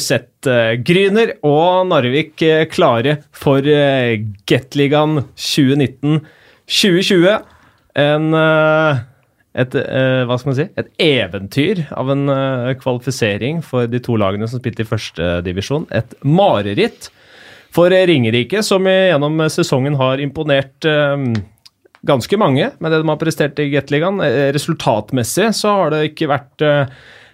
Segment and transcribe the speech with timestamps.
[0.00, 4.16] sett uh, Gryner og Narvik uh, klare for uh,
[4.48, 7.36] Gateligaen 2019-2020.
[7.96, 8.34] En
[9.56, 12.28] et, hva skal man si, et eventyr av en
[12.76, 15.88] kvalifisering for de to lagene som spilte i førstedivisjon.
[15.96, 17.08] Et mareritt
[17.72, 20.84] for Ringerike, som gjennom sesongen har imponert
[22.04, 24.20] ganske mange med det de har prestert i Gateligaen.
[24.52, 26.60] Resultatmessig så har det ikke vært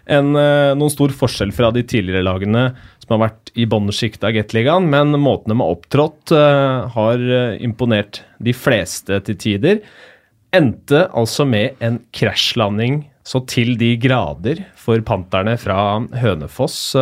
[0.06, 2.64] en, eh, noen stor forskjell fra de tidligere lagene
[3.03, 7.58] som har vært i bånnsjiktet av Gateligaen, men måten de har opptrådt, uh, har eh,
[7.62, 9.83] imponert de fleste til tider.
[10.53, 16.97] Endte altså med en krasjlanding så til de grader for panterne fra Hønefoss.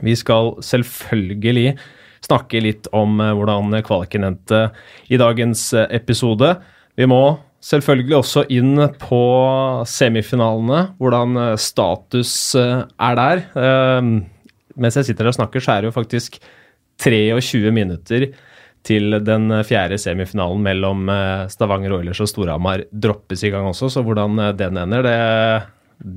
[0.00, 1.74] Vi skal selvfølgelig
[2.24, 4.62] snakke litt om hvordan kvaliken endte
[5.12, 6.54] i dagens episode.
[6.96, 9.20] Vi må selvfølgelig også inn på
[9.88, 13.44] semifinalene, hvordan eh, status eh, er der.
[13.56, 14.24] Uh,
[14.80, 16.40] mens jeg sitter her og snakker, så er det jo faktisk
[17.02, 18.28] 23 minutter
[18.84, 21.08] til den fjerde semifinalen mellom
[21.48, 25.14] Stavanger Oilers og Storhamar droppes i gang også, så hvordan den ender, det,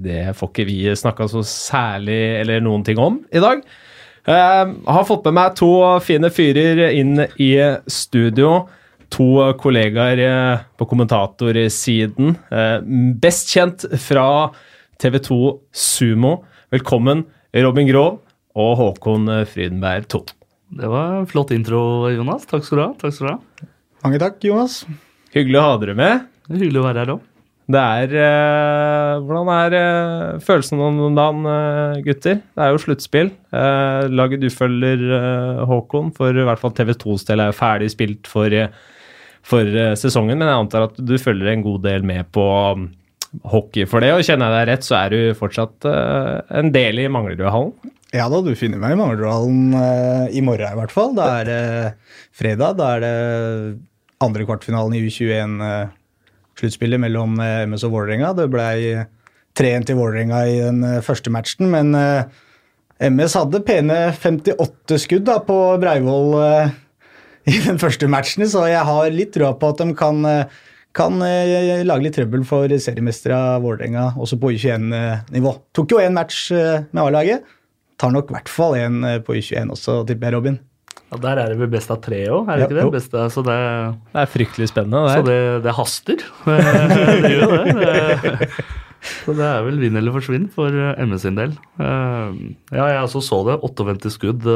[0.04, 3.62] det får ikke vi snakka så særlig eller noen ting om i dag.
[4.28, 5.72] Jeg har fått med meg to
[6.04, 7.54] fine fyrer inn i
[7.88, 8.66] studio
[9.14, 9.28] to
[9.62, 12.36] kollegaer eh, på kommentatorsiden.
[12.52, 12.78] Eh,
[13.22, 14.28] best kjent fra
[15.02, 15.40] TV2
[15.72, 16.40] Sumo.
[16.74, 18.20] Velkommen, Robin Grov
[18.58, 20.28] og Håkon Frydenberg Thon.
[20.78, 21.80] Det var en flott intro,
[22.12, 22.46] Jonas.
[22.50, 22.92] Takk skal du ha.
[23.00, 23.72] Takk skal du ha.
[24.04, 24.82] Mange takk, Jonas.
[25.34, 26.28] Hyggelig å ha dere med.
[26.48, 27.26] Det er hyggelig å være her òg.
[27.68, 32.38] Det er eh, Hvordan er eh, følelsen om dagen, eh, gutter?
[32.40, 33.32] Det er jo sluttspill.
[33.52, 35.04] Eh, laget du følger,
[35.68, 38.56] Håkon, for i hvert fall TV2s del er jo ferdig spilt for
[39.48, 42.90] for eh, sesongen, men jeg antar at du følger en god del med på um,
[43.48, 44.14] hockey for det.
[44.16, 47.94] Og kjenner jeg deg rett, så er du fortsatt uh, en del i Manglerudhallen?
[48.16, 51.14] Ja da, du finner meg i Manglerudhallen uh, i morgen i hvert fall.
[51.18, 51.62] Da er det
[52.36, 52.80] fredag.
[52.80, 53.14] Da er det
[54.24, 58.34] andre kvartfinalen i U21-sluttspillet mellom MS og Vålerenga.
[58.36, 59.06] Det blei
[59.58, 61.94] 3-1 til Vålerenga i den første matchen, men
[62.98, 66.34] MS hadde pene 58 skudd da, på Breivoll
[67.54, 70.20] i den første matchen, så jeg har litt troa på at de kan,
[70.98, 75.54] kan eh, lage litt trøbbel for seriemestere Vålerenga, også på U21-nivå.
[75.78, 77.46] Tok jo én match eh, med A-laget.
[78.02, 80.58] Tar nok i hvert fall én eh, på U21 også, tipper jeg, Robin.
[81.08, 82.88] Ja, Der er det vel best av tre òg, er det ja, ikke det?
[82.98, 83.60] Beste, så det?
[84.12, 85.06] Det er fryktelig spennende.
[85.06, 86.26] Det så det, det haster.
[87.24, 88.50] det gjør jo det.
[89.22, 91.54] Så det er vel vinn eller forsvinn for MS sin del.
[91.80, 93.60] Ja, jeg også så det.
[93.64, 94.50] 58 skudd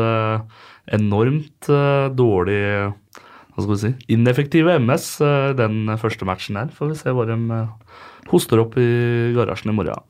[0.96, 2.62] enormt uh, dårlig
[3.52, 6.72] hva skal vi si, ineffektive MS uh, den første matchen her.
[6.76, 8.00] Får vi se hva de uh,
[8.32, 8.88] hoster opp i
[9.36, 10.08] garasjen i morgen.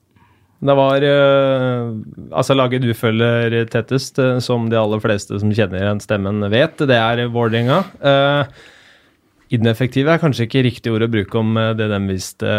[0.61, 6.37] Det var altså laget du følger tettest, som de aller fleste som kjenner igjen stemmen,
[6.53, 6.77] vet.
[6.85, 7.79] Det er Vålerenga.
[9.57, 12.53] Ineffektive er kanskje ikke riktig ord å bruke om det de viste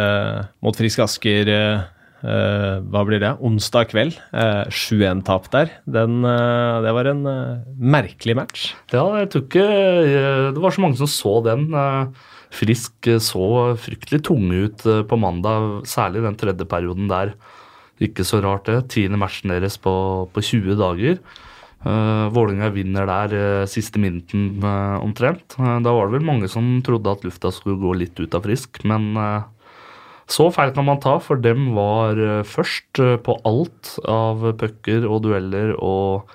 [0.67, 3.33] mot Frisk Asker Uh, hva blir det?
[3.43, 4.19] Onsdag kveld.
[4.31, 5.73] Uh, eh, 7-1-tap der.
[5.91, 7.25] Den, uh, det var en
[7.79, 8.67] merkelig match.
[8.95, 9.67] Ja, jeg tror ikke
[10.55, 11.67] Det var så mange som så den.
[12.53, 13.47] Frisk så
[13.81, 17.33] fryktelig tunge ut på mandag, særlig den tredje perioden der.
[18.03, 18.91] Ikke så rart, det.
[18.93, 21.19] Tiende matchen deres på, på 20 dager.
[21.83, 24.63] Uh, Vålinga vinner der siste minuten
[25.03, 25.57] omtrent.
[25.57, 28.85] da var det vel mange som trodde at lufta skulle gå litt ut av Frisk,
[28.87, 29.17] men
[30.33, 35.05] så feil kan man ta, for dem var eh, først eh, på alt av pucker
[35.09, 36.31] og dueller og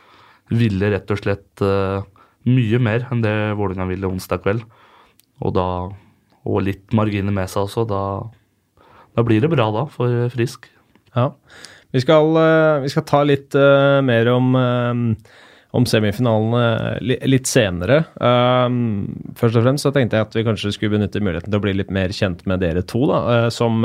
[0.54, 2.06] ville rett og slett uh,
[2.48, 4.62] mye mer enn det Vålerenga ville onsdag kveld.
[5.44, 5.66] Og da
[6.48, 7.84] Og litt marginer med seg også.
[7.84, 8.04] Da,
[9.12, 10.70] da blir det bra da for Frisk.
[11.12, 11.34] Ja.
[11.92, 12.32] Vi skal,
[12.86, 13.58] vi skal ta litt
[14.08, 14.56] mer om
[15.76, 18.02] om semifinalene litt senere.
[18.22, 21.66] Um, først og fremst så tenkte jeg at vi kanskje skulle benytte muligheten til å
[21.66, 23.84] bli litt mer kjent med dere to, da, uh, som,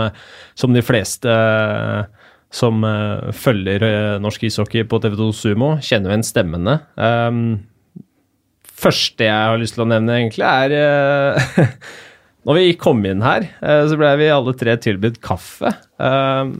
[0.58, 2.04] som, de fleste uh,
[2.54, 3.84] som uh, følger
[4.22, 6.78] norsk ishockey på TV2 Sumo, kjenner jo igjen stemmene.
[6.94, 7.42] Um,
[8.82, 11.68] første jeg har lyst til å nevne, egentlig, er
[12.42, 15.70] Når vi kom inn her, så ble vi alle tre tilbudt kaffe.
[16.02, 16.56] Um,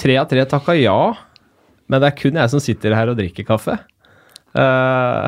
[0.00, 0.96] tre av tre takka ja,
[1.92, 3.76] men det er kun jeg som sitter her og drikker kaffe.
[4.54, 5.26] Uh,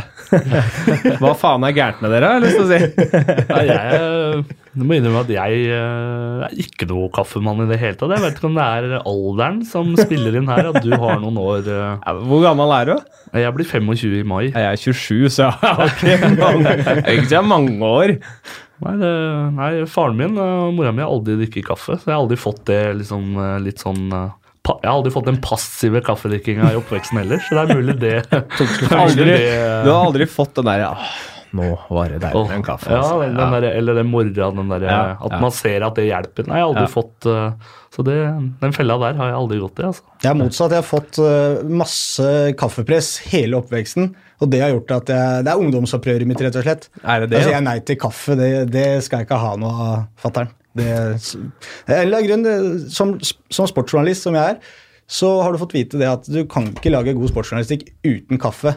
[1.19, 2.79] hva faen er gærent med dere, har jeg lyst til å si.
[3.51, 4.45] Nei, jeg
[4.77, 8.13] jeg må innrømme at jeg uh, er ikke noe kaffemann i det hele tatt.
[8.13, 11.41] Jeg vet ikke om det er alderen som spiller inn her, at du har noen
[11.41, 11.71] år
[12.29, 12.95] Hvor gammel er du?
[13.41, 14.45] Jeg blir 25 i mai.
[14.51, 18.15] Jeg er 27, så jeg har ikke ikke mange år.
[18.85, 19.13] Nei, det,
[19.57, 22.67] nei, faren min og mora mi har aldri drukket kaffe, så jeg har aldri fått
[22.69, 23.33] det liksom,
[23.65, 24.13] litt sånn
[24.67, 28.15] jeg har aldri fått den passive kaffedrikkinga i oppveksten heller, så det er mulig det
[29.05, 29.31] Aldri,
[29.87, 31.09] du har aldri fått den derre ja.
[31.57, 32.91] nå var det deilig med en kaffe.
[32.93, 33.21] Ja, altså.
[33.31, 35.41] den der, eller den morgenen, den der, Ja, at ja.
[35.41, 36.49] man ser at det hjelper.
[36.51, 36.93] Nei, jeg har aldri Ja.
[36.93, 38.17] fått eh, Så det,
[38.61, 40.03] den fella der har jeg aldri gått i, altså.
[40.21, 40.75] Jeg er motsatt.
[40.75, 42.27] Jeg har fått eh, masse
[42.61, 44.11] kaffepress hele oppveksten.
[44.45, 46.91] Og det har gjort at jeg, det er ungdomsopprøret mitt, rett og slett.
[47.01, 48.37] Er det det, Jeg er sier nei til kaffe.
[48.37, 50.53] Det, det skal jeg ikke ha noe av, fatter'n.
[50.77, 50.89] Det,
[51.89, 52.49] det er eller grunn,
[52.93, 53.15] som,
[53.53, 54.75] som sportsjournalist som jeg er,
[55.07, 58.75] så har du fått vite det at du kan ikke lage god sportsjournalistikk uten kaffe.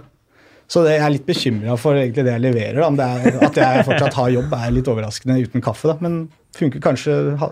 [0.70, 2.78] Så det, jeg er litt bekymra for egentlig det jeg leverer.
[2.78, 2.88] Da.
[2.92, 5.90] Om det er, at jeg fortsatt har jobb, er litt overraskende uten kaffe.
[5.90, 5.98] Da.
[6.06, 6.20] Men
[6.58, 7.50] funker kanskje ha,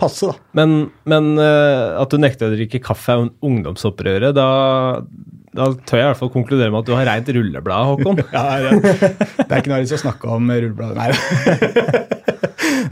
[0.00, 0.34] passe, da.
[0.58, 4.34] Men, men eh, at du nekter å drikke kaffe er ungdomsopprøret.
[4.34, 4.48] Da,
[5.54, 8.24] da tør jeg i hvert fall konkludere med at du har reint rulleblad, Håkon.
[8.34, 8.74] Ja, ja.
[8.80, 10.98] Det er ikke noe vits å snakke om rullebladet.
[10.98, 12.18] Nei.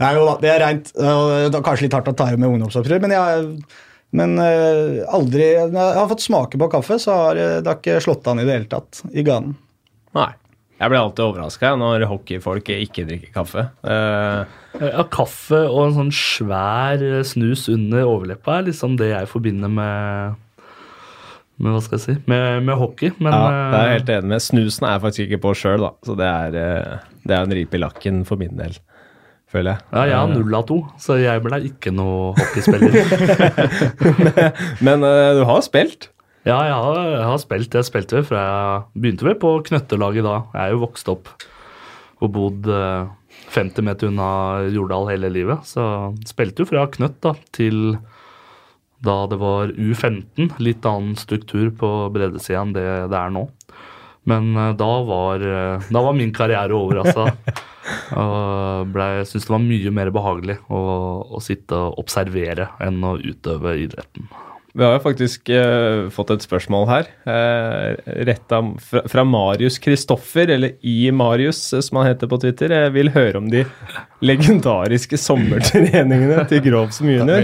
[0.01, 0.91] Nei, jo da, det er reint.
[0.95, 1.13] Det
[1.49, 3.45] er kanskje litt hardt å ta i med ungdomsopprør, men jeg
[4.15, 7.77] men eh, aldri Når jeg har fått smake på kaffe, så har eh, det har
[7.77, 9.57] ikke slått an i det hele tatt i ganen.
[10.17, 10.31] Nei.
[10.79, 13.65] Jeg blir alltid overraska når hockeyfolk ikke drikker kaffe.
[13.83, 14.47] Uh,
[14.79, 20.37] Ja, kaffe og en sånn svær snus under overleppa er liksom det jeg forbinder med
[21.59, 23.11] med hva skal jeg si, med, med hockey.
[23.19, 24.43] Men ja, det er jeg helt enig med.
[24.45, 25.89] Snusen er jeg faktisk ikke på sjøl, da.
[26.07, 26.55] Så det er,
[27.27, 28.77] det er en ripe i lakken for min del,
[29.49, 29.85] føler jeg.
[29.93, 32.97] ja, jeg har null av to, så jeg ble ikke noe hockeyspiller.
[34.85, 36.11] Men eh, du har spilt?
[36.47, 37.75] ja, jeg har, jeg har spilt.
[37.75, 40.35] Jeg spilte vel fra jeg begynte vel på knøttelaget da.
[40.55, 41.31] Jeg er jo vokst opp
[42.19, 43.09] og bodd eh,
[43.53, 44.29] 50 meter unna
[44.73, 45.65] Jordal hele livet.
[45.67, 45.83] Så
[46.29, 47.97] spilte jo fra knøtt da, til
[49.05, 50.51] da det var U15.
[50.63, 53.47] Litt annen struktur på breddesida enn det det er nå.
[54.29, 57.29] Men eh, da var, eh, da var min karriere over, altså.
[57.89, 60.79] Jeg syns det var mye mer behagelig å,
[61.33, 64.27] å sitte og observere enn å utøve idretten.
[64.79, 67.09] Vi har jo faktisk eh, fått et spørsmål her.
[67.27, 67.97] Uh,
[68.29, 72.71] retta fra, fra Marius Kristoffer, eller I Marius, eh, som han heter på Twitter.
[72.71, 73.65] Jeg vil høre om de
[74.23, 77.43] legendariske sommertreningene til Grov som junior.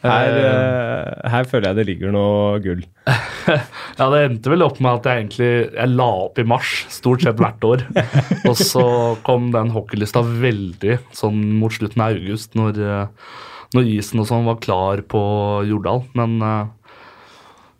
[0.00, 2.86] Her, eh, her føler jeg det ligger noe gull.
[4.00, 7.24] Ja, det endte vel opp med at jeg egentlig jeg la opp i mars, stort
[7.24, 7.82] sett hvert år.
[8.48, 8.84] Og så
[9.26, 13.34] kom den hockeylista veldig sånn mot slutten av august, når, eh,
[13.76, 15.22] når isen og sånn var klar på
[15.68, 16.04] Jordal.
[16.18, 17.00] Men, eh,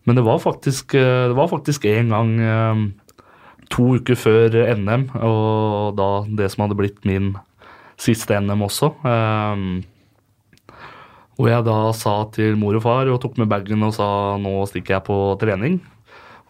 [0.06, 2.82] men det var faktisk eh, det var faktisk en gang eh,
[3.70, 7.34] to uker før NM, og da det som hadde blitt min
[8.00, 8.90] siste NM også.
[11.40, 14.58] Og jeg da sa til mor og far og tok med bagen og sa nå
[14.68, 15.78] stikker jeg på trening.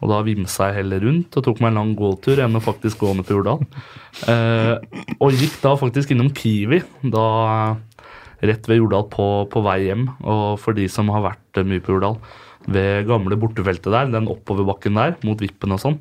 [0.01, 3.03] Og da vimsa jeg heller rundt og tok meg en lang gåtur enn å faktisk
[3.03, 3.61] gå ned på Jordal.
[4.33, 4.77] Eh,
[5.21, 6.81] og gikk da faktisk innom Kiwi
[7.13, 7.27] da
[8.47, 10.07] rett ved Jordal på, på vei hjem.
[10.23, 12.19] Og for de som har vært eh, mye på Jordal,
[12.71, 16.01] ved gamle bortefeltet der, den oppoverbakken der, mot Vippen og sånn.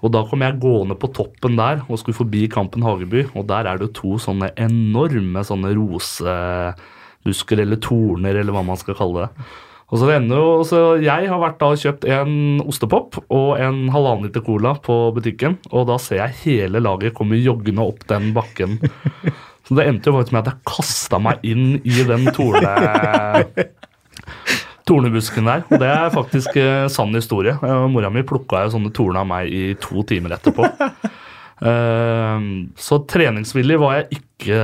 [0.00, 3.68] Og da kom jeg gående på toppen der og skulle forbi Kampen Hageby, og der
[3.68, 9.50] er det to sånne enorme sånne rosebusker eller torner, eller hva man skal kalle det.
[9.90, 13.88] Og så ender jo, så Jeg har vært da og kjøpt en ostepop og en
[13.90, 18.30] halvannen liter cola på butikken, og da ser jeg hele laget komme joggende opp den
[18.36, 18.78] bakken.
[19.70, 22.72] Så det endte jo faktisk med at jeg kasta meg inn i den torne,
[24.90, 25.62] tornebusken der.
[25.70, 27.54] Og det er faktisk eh, sann historie.
[27.54, 30.66] Eh, Mora mi plukka jo sånne torn av meg i to timer etterpå.
[31.60, 32.44] Eh,
[32.80, 34.58] så treningsvillig var jeg ikke,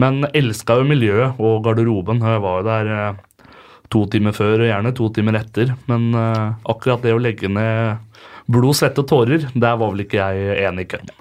[0.00, 2.22] men elska jo miljøet og garderoben.
[2.26, 3.48] Jeg var jo der eh,
[3.94, 5.76] to timer før og gjerne to timer etter.
[5.86, 8.02] Men eh, akkurat det å legge ned
[8.50, 11.12] blod, svette og tårer, der var vel ikke jeg enig i køen.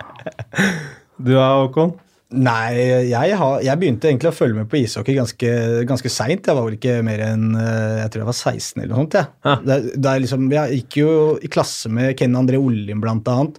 [1.19, 1.93] Du da, Håkon?
[2.29, 5.49] Nei, jeg, har, jeg begynte egentlig å følge med på ishockey ganske,
[5.89, 6.45] ganske seint.
[6.45, 9.17] Jeg var vel ikke mer enn eh, jeg tror jeg var 16 eller noe sånt.
[9.17, 9.55] Jeg, Ja.
[9.65, 13.57] det, det er liksom, jeg gikk jo i klasse med Ken André Ollin annet.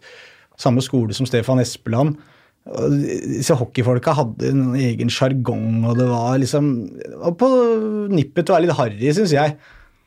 [0.61, 2.15] Samme skole som Stefan Espeland.
[2.71, 6.67] Disse hockeyfolka hadde en egen sjargong, og det var liksom
[7.41, 7.49] På
[8.13, 9.57] nippet til å være litt harry, syns jeg.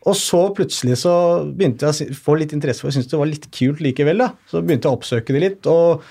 [0.07, 1.13] Og så plutselig så
[1.51, 2.95] begynte jeg å få litt interesse for det.
[2.97, 4.23] Syntes det var litt kult likevel.
[4.23, 4.31] da.
[4.51, 5.67] Så begynte jeg å oppsøke det litt.
[5.67, 6.03] og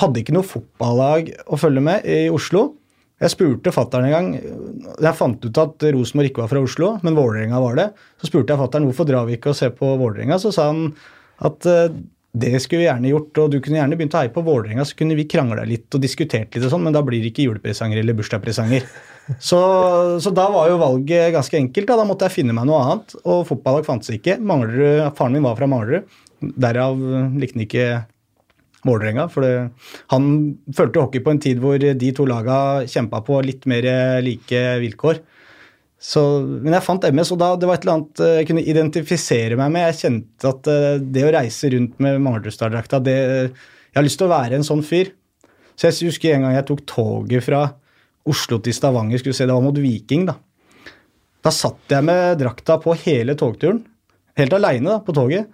[0.00, 2.72] hadde ikke noe fotballag å følge med i Oslo.
[3.22, 7.16] Jeg spurte fattern en gang Jeg fant ut at Rosenborg ikke var fra Oslo, men
[7.16, 7.86] Vålerenga var det.
[8.20, 10.40] Så spurte jeg fattern hvorfor drar vi ikke og ser på Vålerenga.
[10.42, 10.88] Så sa han
[11.44, 11.94] at eh,
[12.34, 14.96] det skulle vi gjerne gjort, og du kunne gjerne begynt å heie på Vålerenga, så
[14.98, 18.00] kunne vi krangla litt og diskutert litt og sånn, men da blir det ikke julepresanger
[18.00, 18.88] eller bursdagspresanger.
[19.40, 19.58] Så,
[20.20, 21.86] så da var jo valget ganske enkelt.
[21.88, 21.94] Da.
[21.96, 24.34] da måtte jeg finne meg noe annet, og fotballag fantes ikke.
[24.36, 26.10] Manglerud, Faren min var fra Manglerud,
[26.60, 27.00] derav
[27.40, 27.86] likte han ikke
[28.84, 29.28] Vålerenga.
[29.32, 29.52] For det,
[30.12, 30.26] han
[30.76, 32.56] følte hockey på en tid hvor de to laga
[32.90, 33.88] kjempa på litt mer
[34.24, 35.22] like vilkår.
[36.04, 38.64] Så, men jeg fant MS, og da, det var et eller annet eh, jeg kunne
[38.68, 39.86] identifisere meg med.
[39.88, 44.34] Jeg kjente at eh, det å reise rundt med Manglerudstad-drakta Jeg har lyst til å
[44.34, 45.14] være en sånn fyr.
[45.74, 47.62] Så jeg husker en gang jeg tok toget fra
[48.28, 50.28] Oslo til Stavanger, skulle se det var mot Viking.
[50.28, 50.36] Da
[51.44, 53.82] Da satt jeg med drakta på hele togturen.
[54.36, 55.48] Helt aleine på toget.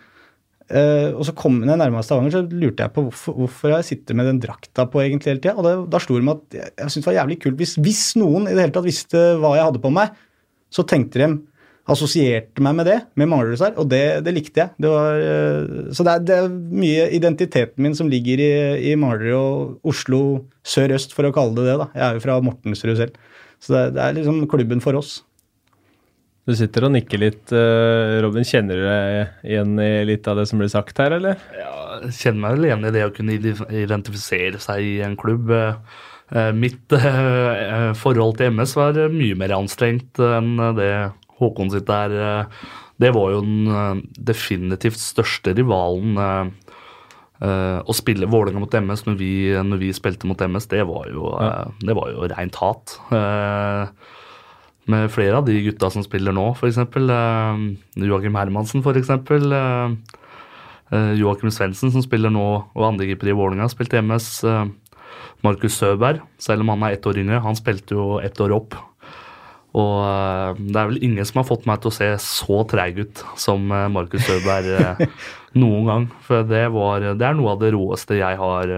[0.70, 4.14] Uh, og så kom jeg nærmere Stavanger, så lurte jeg på hvorfor, hvorfor jeg sitter
[4.14, 5.56] med den drakta på egentlig hele tida.
[5.58, 7.72] Og det, da slo det meg at jeg, jeg syntes det var jævlig kult hvis,
[7.82, 10.12] hvis, noen i det hele tatt visste hva jeg hadde på meg,
[10.70, 11.28] så tenkte de
[11.90, 14.70] assosierte meg med det, med Manglerud og det, det, likte jeg.
[14.78, 18.52] Det var, uh, så det er, det er, mye identiteten min som ligger i,
[18.92, 20.22] i Manglerud og Oslo
[20.62, 21.80] sør-øst, for å kalle det det.
[21.82, 21.90] da.
[21.98, 23.18] Jeg er jo fra Mortensrud selv.
[23.58, 25.18] Så det, det er liksom klubben for oss.
[26.48, 27.52] Du sitter og nikker litt.
[27.52, 31.40] Eh, Robin, kjenner du deg igjen i litt av det som blir sagt her, eller?
[31.56, 35.52] Ja, jeg kjenner meg vel igjen i det å kunne identifisere seg i en klubb.
[35.52, 40.92] Eh, mitt eh, forhold til MS var mye mer anstrengt enn det
[41.40, 42.46] Håkon sitt er.
[43.00, 46.18] Det var jo den definitivt største rivalen.
[47.40, 49.30] Å spille Vålerenga mot MS når vi,
[49.64, 51.62] når vi, spilte mot MS, det var jo, ja.
[51.80, 52.98] det var jo rent hat
[54.90, 56.80] med flere av de gutta som spiller nå, f.eks.
[56.82, 59.10] Eh, Joakim Hermansen, f.eks.
[59.10, 59.96] Eh,
[60.90, 64.30] uh, Joakim Svendsen, som spiller nå, og andrekeeper i Vålerenga, spilte MS.
[64.44, 64.64] Eh,
[65.46, 68.76] Markus Søberg, selv om han er ett år yngre, han spilte jo ett år opp.
[69.78, 72.98] Og eh, det er vel ingen som har fått meg til å se så treig
[73.04, 75.04] ut som uh, Markus Søberg uh,
[75.62, 76.08] noen gang.
[76.26, 78.74] For det, var, det, er noe av det råeste jeg har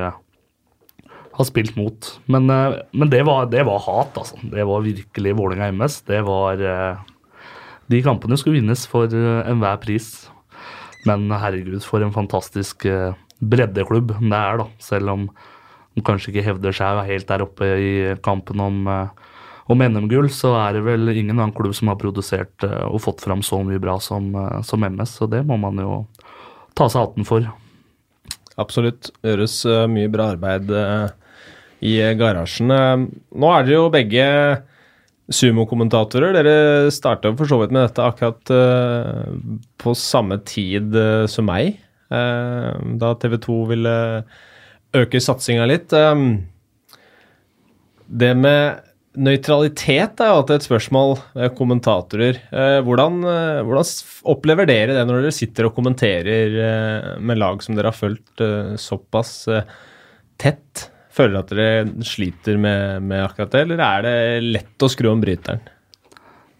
[1.32, 2.20] har spilt mot.
[2.24, 4.36] Men, eh, men det, var, det, var, hat, altså.
[4.42, 6.02] Det var virkelig Vålerenga MS.
[6.08, 7.00] Det var eh,
[7.86, 10.12] De kampene skulle vinnes for eh, enhver pris.
[11.08, 12.84] Men herregud, for en fantastisk
[13.42, 14.68] breddeklubb det er, da.
[14.78, 15.24] Selv om
[15.96, 17.90] de kanskje ikke hevder seg helt der oppe i
[18.22, 18.86] kampen om,
[19.66, 23.42] om NM-gull, så er det vel ingen annen klubb som har produsert og fått fram
[23.42, 24.30] så mye bra som,
[24.62, 25.16] som MS.
[25.18, 26.04] Så det må man jo
[26.78, 27.50] ta seg hatten for.
[28.62, 29.10] Absolutt.
[29.26, 29.58] Gjøres
[29.90, 30.70] mye bra arbeid
[31.82, 32.70] i garasjen.
[32.70, 33.06] Eh,
[33.42, 34.26] nå er dere jo begge
[35.32, 36.34] sumokommentatorer.
[36.36, 39.32] Dere starta for så vidt med dette akkurat uh,
[39.80, 41.78] på samme tid uh, som meg,
[42.12, 43.92] da TV 2 ville
[45.00, 45.94] øke satsinga litt.
[48.20, 48.82] det med
[49.16, 51.14] nøytralitet er jo alltid et spørsmål
[51.56, 52.42] kommentatorer.
[52.84, 53.16] Hvordan,
[53.64, 53.94] hvordan,
[54.28, 58.44] opplever dere det når dere sitter og kommenterer med lag som dere har fulgt
[58.76, 59.32] såpass
[60.36, 60.91] tett?
[61.12, 64.16] Føler dere at dere sliter med, med, akkurat det, eller er det
[64.46, 65.60] lett å skru om bryteren?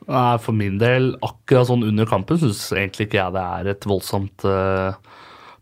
[0.05, 4.45] For min del, akkurat sånn under kampen, syns egentlig ikke jeg det er et voldsomt
[4.45, 4.99] uh,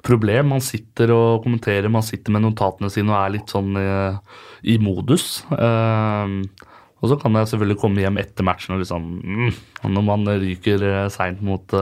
[0.06, 0.50] problem.
[0.56, 4.18] Man sitter og kommenterer, man sitter med notatene sine og er litt sånn uh,
[4.66, 5.44] i modus.
[5.52, 6.40] Uh,
[7.00, 9.52] og så kan jeg selvfølgelig komme hjem etter matchen og liksom mm,
[9.88, 11.72] Når man ryker seint mot,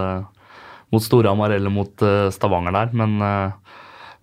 [0.94, 2.04] mot Storhamar eller mot
[2.36, 3.16] Stavanger der, men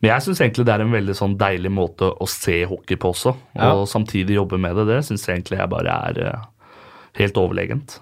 [0.06, 3.10] men jeg syns egentlig det er en veldig sånn deilig måte å se hockey på
[3.10, 3.32] også.
[3.56, 3.72] Ja.
[3.74, 4.84] Og samtidig jobbe med det.
[4.92, 6.44] Det syns jeg egentlig jeg bare er uh,
[7.18, 7.96] helt overlegent.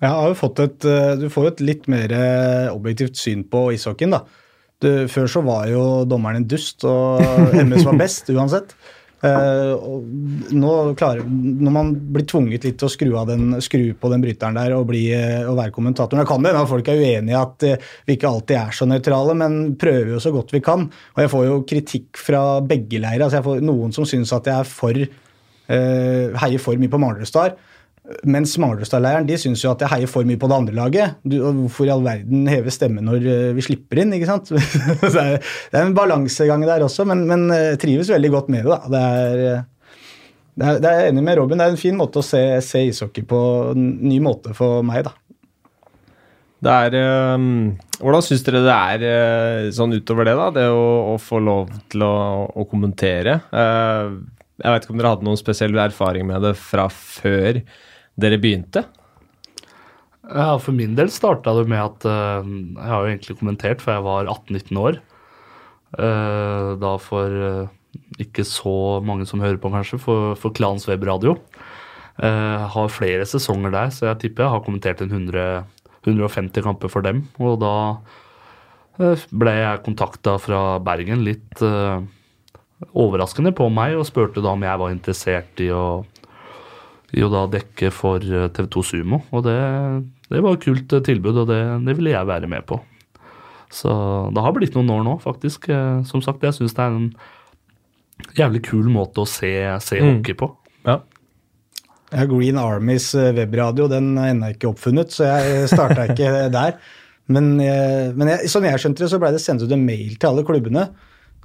[0.00, 3.44] Jeg har jo fått et, eh, Du får jo et litt mer eh, objektivt syn
[3.48, 4.16] på ishockeyen.
[4.16, 4.24] da.
[4.80, 7.20] Du, før så var jo dommeren en dust, og
[7.60, 8.72] MS var best uansett.
[9.24, 10.02] Uh,
[10.52, 14.58] nå klarer, når man blir tvunget litt til å skru, den, skru på den bryteren
[14.58, 17.64] der og, bli, uh, og være kommentator Det kan at folk er uenige i at
[17.64, 20.84] uh, vi ikke alltid er så nøytrale, men prøver jo så godt vi kan.
[21.16, 23.24] Og jeg får jo kritikk fra begge leirer.
[23.24, 25.06] Altså jeg får noen som syns at jeg er for
[25.66, 27.56] heier for mye på Manglerudstad.
[28.22, 31.16] Mens Manglerstad-leiren de syns jo at jeg heier for mye på det andre laget.
[31.26, 34.12] Du, hvorfor i all verden heve stemmen når eh, vi slipper inn?
[34.14, 34.52] ikke sant?
[35.02, 38.76] det, er, en balansegang der også, men, men eh, trives veldig godt med det.
[38.76, 38.92] da.
[38.92, 40.04] Det er, eh,
[40.56, 41.58] det er, det er jeg enig med Robin.
[41.58, 43.40] Det er en fin måte å se, se ishockey på.
[43.72, 45.16] En ny måte for meg, da.
[46.66, 48.76] Det er um, Hvordan syns dere det
[49.10, 50.46] er sånn utover det, da?
[50.54, 52.14] Det å, å få lov til å,
[52.54, 53.40] å kommentere?
[53.50, 57.60] Jeg vet ikke om dere hadde noen spesiell erfaring med det fra før
[58.20, 58.86] dere begynte?
[60.26, 63.98] Ja, For min del starta det med at uh, Jeg har jo egentlig kommentert før
[63.98, 65.00] jeg var 18-19 år.
[65.96, 67.68] Uh, da for uh,
[68.20, 71.38] ikke så mange som hører på, kanskje, for, for Klans webradio.
[72.16, 75.64] Har flere sesonger der, så jeg tipper jeg har kommentert en 100,
[76.06, 77.22] 150 kamper for dem.
[77.36, 77.72] Og da
[79.28, 81.60] ble jeg kontakta fra Bergen litt
[82.96, 85.84] overraskende på meg og spurte da om jeg var interessert i å
[87.24, 89.22] å da dekke for eh, TV 2 Sumo.
[89.32, 89.56] Og det,
[90.32, 92.80] det var et kult eh, tilbud, og det, det, ville jeg være med på.
[93.72, 93.90] Så
[94.34, 95.70] det har blitt noen år nå, faktisk.
[95.72, 97.10] Eh, som sagt, jeg syns det er en
[98.36, 99.52] jævlig kul måte å se,
[99.84, 100.10] se mm.
[100.10, 100.50] hockey på.
[100.88, 101.00] Ja.
[102.12, 106.78] Ja, Green Armys eh, webradio den er ennå ikke oppfunnet, så jeg starta ikke der.
[107.26, 110.28] Men, men jeg, sånn jeg skjønte det, så blei det sendt ut en mail til
[110.28, 110.84] alle klubbene.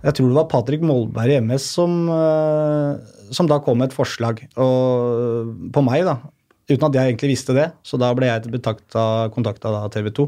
[0.02, 2.96] Jeg tror det var Patrick Molberg i MS som, eh,
[3.34, 6.16] som da kom med et forslag og, på meg, da.
[6.72, 7.68] Uten at jeg egentlig visste det.
[7.86, 10.26] Så da ble jeg kontakta av TV 2.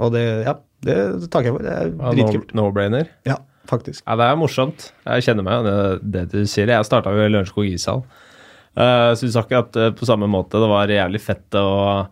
[0.00, 0.54] Og det, ja,
[0.86, 0.96] det
[1.32, 1.64] takker jeg for.
[1.66, 2.52] Det er dritkult.
[2.54, 3.08] no- No-brainer.
[3.28, 3.38] Ja,
[3.70, 4.02] faktisk.
[4.06, 4.90] Ja, det er morsomt.
[5.06, 5.76] Jeg kjenner meg det,
[6.14, 6.70] det du sier.
[6.74, 8.04] Jeg starta jo i Lørenskog ishall.
[8.78, 12.06] Uh, Syns akkurat uh, på samme måte det var jævlig fett å,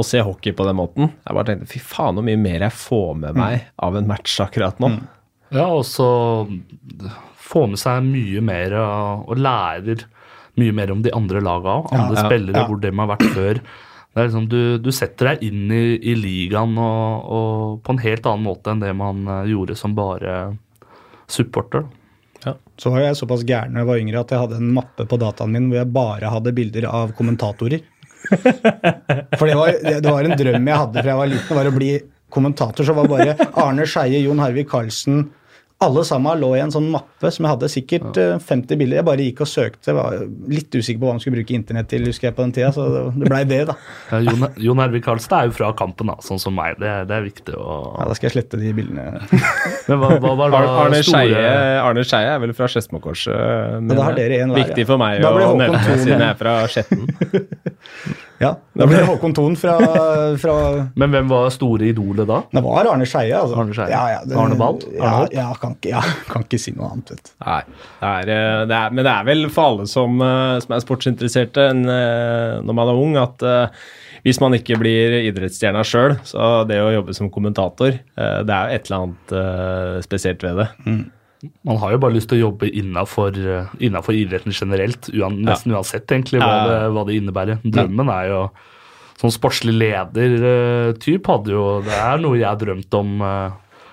[0.00, 1.10] å se hockey på den måten.
[1.26, 4.38] Jeg bare tenkte fy faen hvor mye mer jeg får med meg av en match
[4.40, 4.94] akkurat nå.
[5.50, 6.06] Ja, og så
[7.50, 10.04] få med seg mye mer og lærer
[10.60, 11.92] mye mer om de andre laga òg.
[11.94, 12.66] Andre Ja, spillere, ja.
[12.68, 13.60] hvor de har vært før.
[14.10, 18.02] Det er liksom, du, du setter deg inn i, i ligaen og, og på en
[18.02, 20.56] helt annen måte enn det man eh, gjorde som bare
[21.30, 21.86] supporter.
[22.42, 22.54] da.
[22.80, 25.18] Så var jeg såpass gæren da jeg var yngre at jeg hadde en mappe på
[25.20, 27.82] dataen min hvor jeg bare hadde bilder av kommentatorer.
[29.38, 31.76] For det var, det var en drøm jeg hadde fra jeg var liten, var å
[31.76, 31.90] bli
[32.34, 32.86] kommentator.
[32.86, 35.22] Så var bare Arne Skeie, Jon Harvig Karlsen
[35.80, 38.98] Alle sammen lå i en sånn mappe som jeg hadde sikkert eh, 50 bilder.
[38.98, 39.88] Jeg bare gikk og søkte.
[39.88, 40.18] Jeg var
[40.52, 42.84] litt usikker på hva man skulle bruke internett til, husker jeg på den tida, så
[42.92, 43.76] det, ble blei det, da.
[44.12, 46.76] Ja, Jon, Jon Hervik Karlsen er jo fra kampen, da, sånn som meg.
[46.82, 49.06] Det, er- det er viktig å Ja, da skal jeg slette de bildene.
[49.88, 53.40] Men hva, hva var det Arne, Arne store Skeie Arne Skeie er vel fra Skedsmokorset.
[53.40, 56.58] Ja, da har dere en hver, Viktig for meg å nevne siden jeg er fra
[56.68, 57.08] Skjetten.
[58.40, 59.74] Ja, Da ble det Håkon Thon fra,
[60.40, 60.54] fra
[60.96, 62.38] Men hvem var store idolet da?
[62.54, 63.34] Det var Arne Skeie.
[63.36, 63.58] Altså.
[63.60, 63.90] Arne Scheie.
[63.92, 64.78] Ja, ja, det- Arne Ball?
[64.96, 66.00] Arne Ja, kan ikke, ja,
[66.30, 67.10] kan ikke si noe annet.
[67.12, 67.30] vet du.
[67.44, 67.60] Nei,
[68.00, 70.80] det er, eh, det er, men det er vel for alle som, eh, som er
[70.86, 73.44] sportsinteresserte en, eh, når man er ung, at
[74.24, 78.74] hvis man ikke blir idrettsstjerna sjøl, så det å jobbe som kommentator, det er jo
[78.76, 80.68] et eller annet spesielt ved det.
[81.64, 86.42] Man har jo bare lyst til å jobbe innafor idretten generelt, uan, nesten uansett egentlig
[86.42, 86.66] hva, Ja.
[86.68, 87.62] det, hva det innebærer.
[87.64, 88.42] Drømmen er jo
[89.20, 93.20] Sånn sportslig leder-type hadde jo Det er noe jeg har drømt om.
[93.20, 93.50] eh,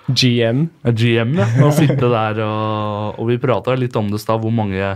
[0.08, 0.62] GM.
[0.88, 1.44] GM, ja.
[1.66, 4.94] Å sitte der og, og vi prata litt om det i stad, hvor mange,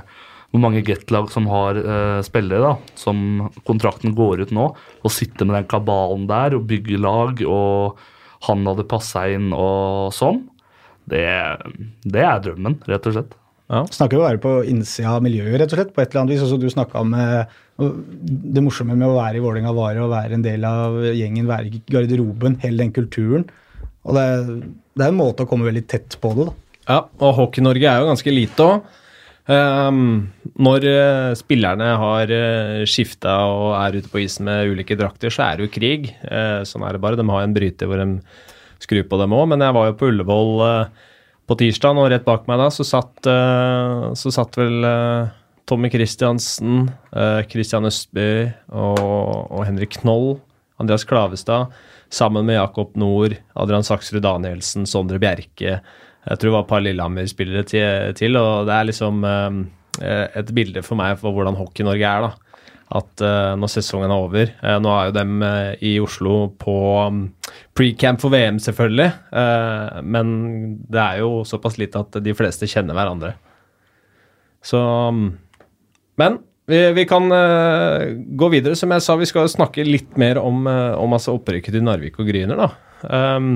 [0.48, 4.70] hvor mange Get-lag som har uh, spillere da, som kontrakten går ut nå,
[5.04, 8.00] og sitte med den kabalen der og bygge lag, og
[8.48, 10.46] han hadde passa inn og sånn.
[11.10, 11.24] Det,
[12.04, 13.38] det er drømmen, rett og slett.
[13.72, 16.34] Snakker jo å være på innsida av miljøet, rett og slett, på et eller annet
[16.34, 16.42] vis.
[16.44, 20.36] Også du snakka om eh, det morsomme med å være i Vålerenga var å være
[20.36, 23.46] en del av gjengen, være i garderoben, hele den kulturen.
[24.04, 24.50] Og det er,
[24.98, 26.58] det er en måte å komme veldig tett på det, da.
[26.82, 28.92] Ja, og Hockey-Norge er jo ganske lite òg.
[30.66, 35.46] når eh, spillerne har uh, skifta og er ute på isen med ulike drakter, så
[35.46, 36.10] er det jo krig.
[36.26, 37.16] Uh, sånn er det bare.
[37.18, 38.20] De har en bryter hvor de
[38.82, 39.48] skrur på dem òg.
[39.54, 41.08] Men jeg var jo på Ullevål eh,
[41.48, 45.32] på tirsdag, og rett bak meg da så satt, eh, så satt vel eh,
[45.68, 48.28] Tommy Christiansen, eh, Christian Østby
[48.70, 49.02] og,
[49.50, 50.36] og Henrik Knoll,
[50.82, 51.74] Andreas Klavestad,
[52.12, 55.78] sammen med Jakob Nord, Adrian Saksrud Danielsen, Sondre Bjerke.
[56.22, 59.24] Jeg tror det var et par Lillehammer-spillere til, til, og det er liksom
[60.02, 62.28] et bilde for meg for hvordan Hockey-Norge er.
[62.28, 62.41] da.
[62.92, 66.74] At eh, når sesongen er over eh, Nå er jo dem eh, i Oslo på
[67.08, 67.22] um,
[67.76, 69.08] pre-camp for VM, selvfølgelig.
[70.04, 70.26] men
[70.92, 73.30] det er jo såpass lite at de fleste kjenner hverandre.
[74.60, 75.22] Så um,
[76.20, 76.36] Men
[76.68, 77.32] vi, vi kan
[78.38, 78.76] gå videre.
[78.78, 82.28] Som jeg sa, vi skal snakke litt mer om, om altså opprykket til Narvik og
[82.28, 82.68] Gryner, da.
[83.08, 83.48] Um,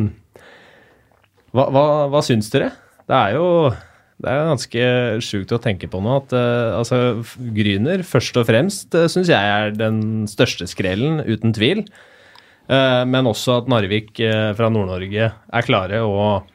[1.53, 2.73] hva, hva, hva syns dere?
[3.07, 3.47] Det er jo
[4.17, 4.85] det er ganske
[5.25, 7.21] sjukt å tenke på nå at uh, altså,
[7.57, 11.85] Gryner først og fremst uh, syns jeg er den største skrellen, uten tvil.
[12.67, 16.49] Uh, men også at Narvik uh, fra Nord-Norge er klare og,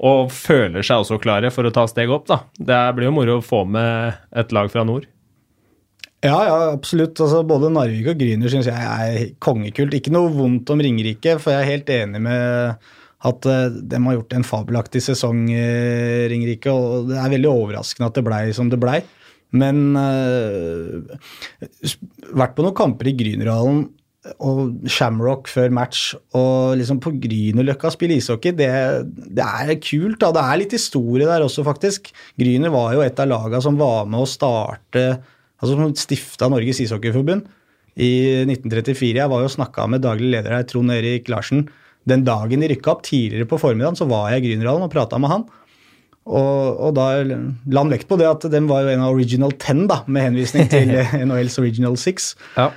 [0.00, 2.24] og føler seg også klare for å ta steg opp.
[2.32, 2.40] da.
[2.56, 5.04] Det blir jo moro å få med et lag fra nord.
[6.24, 7.20] Ja, ja, absolutt.
[7.20, 9.92] Altså, både Narvik og Gryner syns jeg er kongekult.
[9.92, 12.92] Ikke noe vondt om Ringerike, for jeg er helt enig med
[13.24, 16.72] at uh, de har gjort en fabelaktig sesong, uh, Ringerike.
[16.72, 19.00] Og det er veldig overraskende at det blei som det blei.
[19.54, 21.04] Men uh,
[22.34, 23.86] vært på noen kamper i Grünerhallen
[24.40, 28.70] og Shamrock før match og liksom på Grünerløkka spille ishockey, det,
[29.36, 30.18] det er kult.
[30.22, 30.32] da.
[30.32, 32.08] Det er litt historie der også, faktisk.
[32.40, 35.06] Gryner var jo et av laga som var med å starte
[35.64, 37.46] altså Som stifta Norges ishockeyforbund
[37.96, 38.10] i
[38.42, 39.14] 1934.
[39.16, 41.62] Jeg var jo snakka med daglig leder her, Trond Erik Larsen.
[42.08, 45.20] Den dagen de rykka opp, tidligere på formiddagen, så var jeg i Grünerhallen og prata
[45.20, 45.44] med han.
[46.24, 49.52] Og, og da la han vekt på det at den var jo en av original
[49.60, 50.94] ten, da, med henvisning til
[51.28, 52.32] NHLs original six.
[52.56, 52.70] Ja.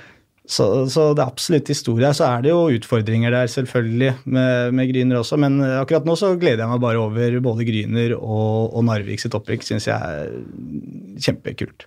[0.48, 2.08] Så, så det er absolutt historie.
[2.16, 5.36] Så er det jo utfordringer der, selvfølgelig, med, med Gryner også.
[5.40, 9.36] Men akkurat nå så gleder jeg meg bare over både Gryner og, og Narvik sitt
[9.36, 9.66] opprykk.
[9.68, 10.32] Syns jeg er
[11.20, 11.84] kjempekult.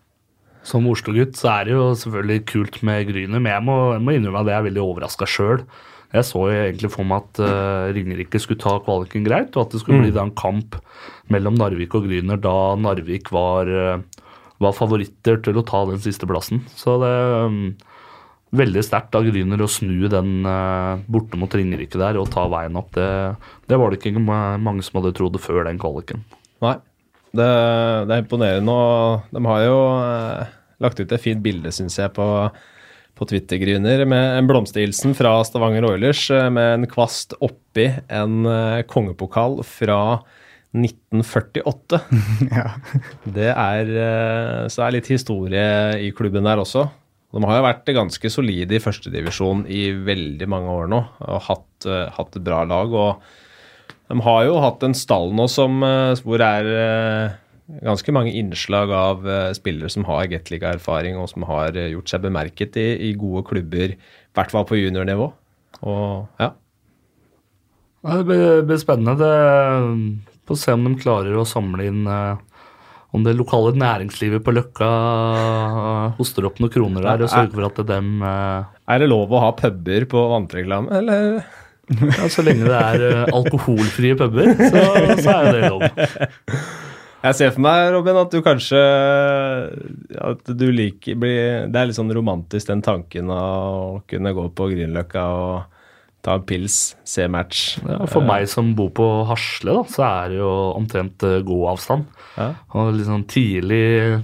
[0.68, 4.14] Som Oslo-gutt så er det jo selvfølgelig kult med Gryner, men jeg må, jeg må
[4.14, 5.64] innrømme at jeg er veldig overraska sjøl.
[6.12, 9.76] Jeg så jo egentlig for meg at uh, Ringerike skulle ta kvaliken greit, og at
[9.76, 10.76] det skulle bli da en kamp
[11.32, 14.26] mellom Narvik og Gryner da Narvik var, uh,
[14.60, 16.66] var favoritter til å ta den siste plassen.
[16.76, 17.14] Så det
[17.48, 17.62] um,
[18.60, 22.76] veldig sterkt av Gryner å snu den uh, borte mot Ringerike der og ta veien
[22.80, 22.92] opp.
[22.98, 23.08] Det,
[23.72, 26.26] det var det ikke mange som hadde trodd før den kvaliken.
[26.62, 26.76] Nei,
[27.32, 27.48] det,
[28.10, 28.76] det er imponerende.
[28.76, 29.80] Og de har jo
[30.84, 32.28] lagt ut et fint bilde, syns jeg, på
[33.22, 38.82] på Twitter-gryner med en blomsterhilsen fra Stavanger Oilers eh, med en kvast oppi en eh,
[38.90, 40.00] kongepokal fra
[40.74, 42.00] 1948.
[42.58, 42.66] ja.
[43.22, 43.92] Det er
[44.72, 45.66] så det er litt historie
[46.02, 46.88] i klubben der også.
[47.32, 51.88] De har jo vært ganske solide i førstedivisjon i veldig mange år nå og hatt,
[52.16, 52.92] hatt, et bra lag.
[52.92, 53.22] og
[54.10, 55.84] De har jo hatt en stall nå som,
[56.24, 57.38] hvor det er
[57.80, 62.26] ganske mange innslag av uh, spillere som har Gateliga-erfaring, og som har uh, gjort seg
[62.26, 65.32] bemerket i, i gode klubber, i hvert fall på juniornivå.
[65.82, 66.52] Og ja.
[68.02, 69.16] Det blir, blir spennende.
[69.20, 74.90] Det, Få se om de klarer å samle inn Om det lokale næringslivet på Løkka
[76.18, 79.52] hoster opp noen kroner der og sørger for at dem Er det lov å ha
[79.56, 81.44] puber på vannreklame, eller?
[81.94, 84.84] Ja, så lenge det er alkoholfrie puber, så,
[85.22, 85.86] så er det lov.
[87.22, 88.80] Jeg ser for meg, Robin, at du kanskje
[90.18, 95.28] At du liker Det er litt sånn romantisk, den tanken å kunne gå på Grünerløkka
[95.38, 95.78] og
[96.22, 97.80] ta en pils, se match.
[97.82, 102.06] Ja, for meg som bor på Hasle, da, så er det jo omtrent god gåavstand.
[102.36, 102.52] Ja.
[102.78, 104.22] Og sånn tidlig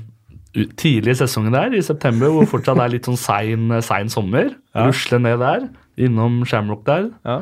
[0.77, 4.53] tidlig i sesongen der, i september, hvor fortsatt er litt sånn sein, sein sommer.
[4.73, 4.87] Ja.
[4.87, 5.67] Rusle ned der,
[6.07, 7.41] innom Shamrock der, ja.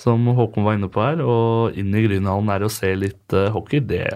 [0.00, 3.48] som Håkon var inne på her, og inn i Grünerhallen der og se litt uh,
[3.54, 3.82] hockey.
[3.86, 4.08] Det,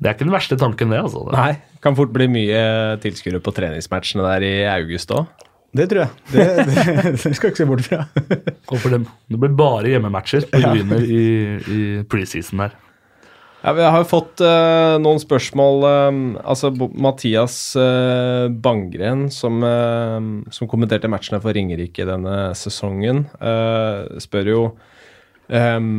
[0.00, 1.02] det er ikke den verste tanken, det.
[1.04, 1.26] altså.
[1.34, 2.60] Nei, Kan fort bli mye
[3.04, 5.28] tilskuere på treningsmatchene der i august òg.
[5.76, 6.12] Det tror jeg.
[6.32, 6.84] Det, det,
[7.14, 8.04] det skal jeg ikke se bort fra.
[8.90, 11.26] det, det blir bare hjemmematcher på Grüner i,
[11.60, 12.78] i preseason der.
[13.60, 15.84] Ja, Vi har jo fått uh, noen spørsmål.
[15.84, 23.26] Um, altså Mathias uh, Bangren, som, uh, som, kommenterte matchene for Ringerike denne sesongen,
[24.24, 24.62] spør jo
[25.52, 25.90] um,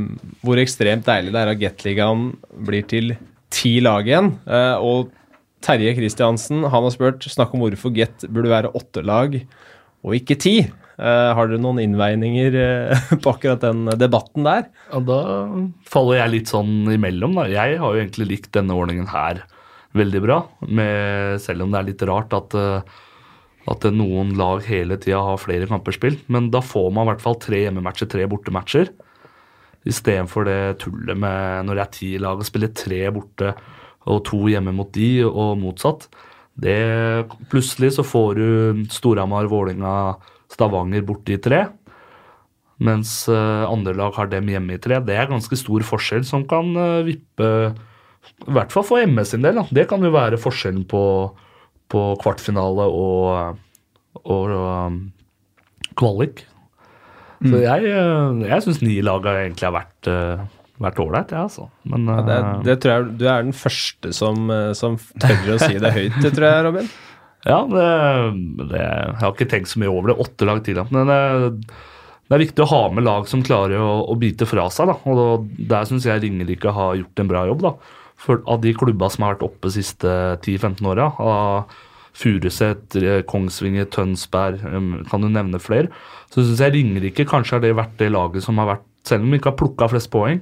[0.41, 2.31] hvor ekstremt deilig det er at Gateligaen
[2.65, 3.13] blir til
[3.53, 4.33] ti lag igjen.
[4.47, 5.11] Eh, og
[5.61, 9.35] Terje Kristiansen han har spurt snakk om hvorfor Get burde være åtte lag
[10.01, 10.55] og ikke ti.
[11.01, 14.67] Uh, har dere noen innveininger uh, på akkurat den debatten der?
[14.91, 15.19] Ja, Da
[15.89, 17.39] faller jeg litt sånn imellom.
[17.39, 17.47] da.
[17.49, 19.41] Jeg har jo egentlig likt denne ordningen her
[19.97, 20.41] veldig bra.
[20.69, 25.41] Med, selv om det er litt rart at, uh, at noen lag hele tida har
[25.41, 26.21] flere kamper spilt.
[26.29, 28.93] Men da får man i hvert fall tre hjemmematcher, tre bortematcher.
[29.87, 33.55] Istedenfor det tullet med når det er ti lag og spiller tre borte
[34.09, 36.07] og to hjemme mot de, og motsatt.
[36.61, 36.77] Det,
[37.51, 40.17] plutselig så får du Storhamar, Vålinga,
[40.51, 41.67] Stavanger borte i tre.
[42.81, 44.97] Mens uh, andre lag har dem hjemme i tre.
[45.05, 49.45] Det er ganske stor forskjell som kan uh, vippe I hvert fall for MS sin
[49.45, 49.61] del.
[49.61, 49.67] Da.
[49.69, 51.03] Det kan jo være forskjellen på,
[51.93, 53.61] på kvartfinale og,
[54.25, 54.97] og og
[55.97, 56.45] kvalik.
[57.41, 57.61] Så mm.
[57.65, 60.43] jeg, eh, jeg syns ni-laga egentlig har vært uh,
[60.81, 61.67] vært ålreit, ja, altså.
[61.89, 65.77] Men, ja, det, det, tror jeg du er den første som, som tør å si
[65.81, 66.91] det høyt, det tror jeg, Robin.
[67.41, 67.85] Ja, det,
[68.69, 70.19] det, jeg har ikke tenkt så mye over det.
[70.21, 70.77] Åtte lag til.
[70.93, 71.21] Men det,
[71.65, 74.91] det, er viktig å ha med lag som klarer å, å bite fra seg.
[74.91, 74.97] Da.
[75.09, 77.65] Og Der syns jeg Ringerike har gjort en bra jobb.
[77.65, 77.73] Da.
[78.21, 81.09] For Av de klubba som har vært oppe de siste 10-15 åra,
[82.17, 82.97] Furuset,
[83.29, 84.63] Kongsvinger, Tønsberg,
[85.09, 85.91] kan du nevne flere,
[86.31, 89.31] så syns jeg Ringerike kanskje har det vært det laget som har vært, selv om
[89.31, 90.41] vi ikke har plukka flest poeng,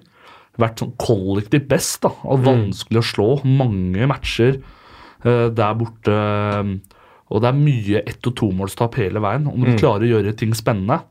[0.59, 2.01] vært sånn kollektivt best.
[2.05, 2.47] da, og mm.
[2.47, 3.29] Vanskelig å slå.
[3.47, 6.17] Mange matcher uh, der borte.
[7.29, 9.47] Og det er mye ett- og tomålstap hele veien.
[9.49, 9.79] Om du mm.
[9.79, 11.01] klarer å gjøre ting spennende.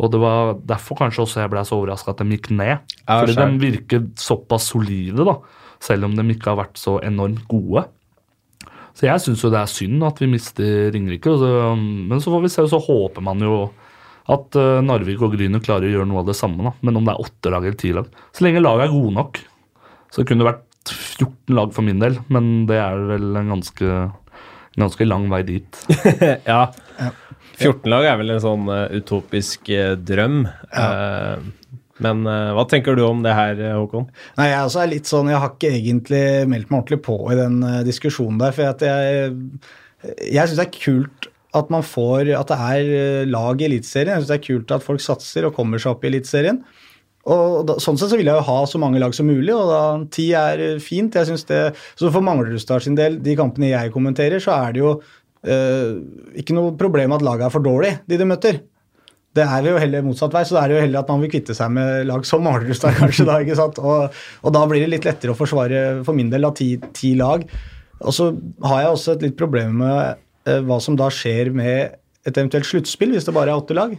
[0.00, 2.78] Og det var derfor kanskje også jeg ble så overraska at de gikk ned.
[3.04, 5.36] Ja, Fordi de virker såpass solide, da,
[5.82, 7.84] selv om de ikke har vært så enormt gode.
[9.00, 11.32] Så jeg syns jo det er synd at vi mister Ringerike.
[11.80, 13.54] Men så får vi se, så håper man jo
[14.30, 16.60] at uh, Narvik og Grüner klarer å gjøre noe av det samme.
[16.66, 16.74] Da.
[16.84, 19.40] Men om det er åtte lag eller ti lag Så lenge laget er gode nok.
[20.12, 23.96] Så kunne det vært 14 lag for min del, men det er vel en ganske,
[24.80, 25.80] ganske lang vei dit.
[26.52, 26.60] ja.
[27.56, 30.42] 14 lag er vel en sånn uh, utopisk uh, drøm.
[30.76, 31.40] Ja.
[32.04, 34.08] Men uh, hva tenker du om det her, Håkon?
[34.38, 37.36] Nei, Jeg også er litt sånn, jeg har ikke egentlig meldt meg ordentlig på i
[37.38, 38.56] den uh, diskusjonen der.
[38.56, 39.34] For jeg,
[40.30, 44.14] jeg syns det er kult at man får, at det er eh, lag i Eliteserien.
[44.14, 46.60] Jeg syns det er kult at folk satser og kommer seg opp i Eliteserien.
[47.30, 49.68] Og da, Sånn sett så vil jeg jo ha så mange lag som mulig, og
[49.68, 49.82] da
[50.14, 51.14] ti er fint.
[51.14, 51.62] jeg synes det,
[51.98, 54.94] så For Manglerudstad sin del, de kampene jeg kommenterer, så er det jo
[55.44, 55.98] eh,
[56.40, 58.62] ikke noe problem at laget er for dårlig, de de møter.
[59.36, 61.54] Det er jo heller motsatt vei, så det er jo heller at man vil kvitte
[61.54, 63.26] seg med lag som Manglerudstad, kanskje.
[63.28, 63.78] da, ikke sant?
[63.78, 67.12] Og, og, da blir det litt lettere å forsvare, for min del, av ti, ti
[67.18, 67.44] lag.
[68.00, 68.32] Og så
[68.66, 70.18] har jeg også et litt problem med
[70.50, 73.94] eh, hva som da skjer med et eventuelt sluttspill, hvis det bare er åtte lag.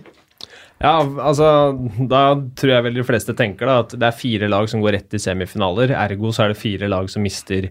[0.82, 1.48] Ja, altså
[2.10, 2.22] Da
[2.58, 5.18] tror jeg vel de fleste tenker da at det er fire lag som går rett
[5.18, 5.94] i semifinaler.
[5.94, 7.70] Ergo så er det fire lag som mister,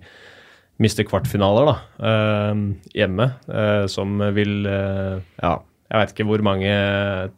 [0.80, 1.74] mister kvartfinaler da,
[2.08, 2.62] eh,
[3.02, 3.32] hjemme.
[3.50, 5.58] eh, som vil uh, Ja,
[5.90, 6.70] jeg vet ikke hvor mange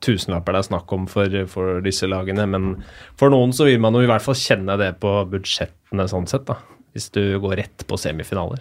[0.04, 2.74] tusenlapper det er snakk om for, for, disse lagene, men
[3.20, 6.44] for noen så vil man jo i hvert fall kjenne det på budsjettene sånn sett,
[6.50, 6.58] da.
[6.92, 8.60] Hvis du går rett på semifinaler.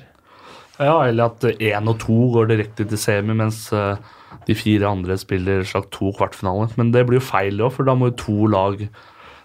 [0.79, 3.65] Ja, eller at én og to går direkte til semi, mens
[4.47, 6.71] de fire andre spiller slags to kvartfinaler.
[6.79, 8.85] Men det blir jo feil òg, for da må jo to lag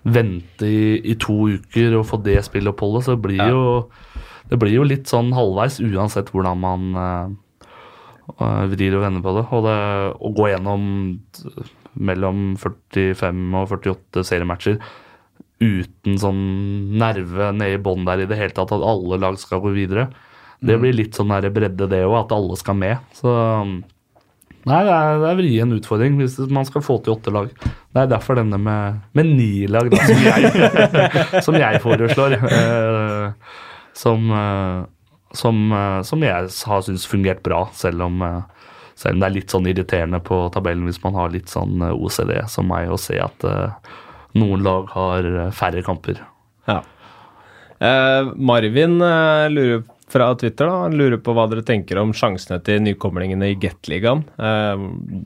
[0.06, 3.06] vente i, i to uker og få det spilloppholdet.
[3.06, 3.50] Så det blir, ja.
[3.50, 7.34] jo, det blir jo litt sånn halvveis uansett hvordan man uh,
[8.72, 9.46] vrir og vender på det.
[9.54, 9.78] Og det,
[10.18, 10.86] å gå gjennom
[11.96, 14.80] mellom 45 og 48 seriematcher
[15.62, 16.40] uten sånn
[17.00, 20.10] nerve nede i bånn der i det hele tatt, at alle lag skal gå videre.
[20.60, 20.82] Det mm.
[20.82, 23.00] blir litt sånn der bredde, det òg, at alle skal med.
[23.16, 23.32] Så
[24.66, 27.52] Nei, det er, det er vrien utfordring hvis man skal få til åtte lag.
[27.54, 30.64] Det er derfor denne med, med ni lag, da, som jeg,
[31.46, 32.34] som jeg foreslår.
[32.50, 33.52] Eh,
[33.96, 34.80] som, eh,
[35.36, 39.36] som, eh, som, jeg har syntes fungert bra, selv om, eh, selv om, det er
[39.36, 43.18] litt sånn irriterende på tabellen hvis man har litt sånn OCD som meg, å se
[43.22, 43.92] at eh,
[44.40, 46.22] noen lag har færre kamper.
[46.68, 46.82] Ja.
[47.76, 48.98] Eh, Marvin
[49.52, 50.66] lurer fra Twitter.
[50.66, 54.24] da, Han lurer på hva dere tenker om sjansene til nykomlingene i Gateligaen.
[54.38, 54.84] Eh,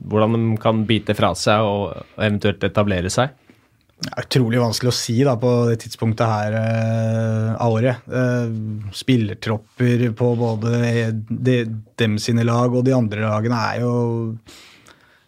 [0.09, 3.35] hvordan de kan bite fra seg og eventuelt etablere seg.
[4.01, 8.07] Det er utrolig vanskelig å si da, på det tidspunktet her eh, av året.
[8.09, 8.53] Eh,
[8.97, 10.71] spillertropper på både
[11.29, 11.57] de,
[12.01, 13.91] dem sine lag og de andre lagene er jo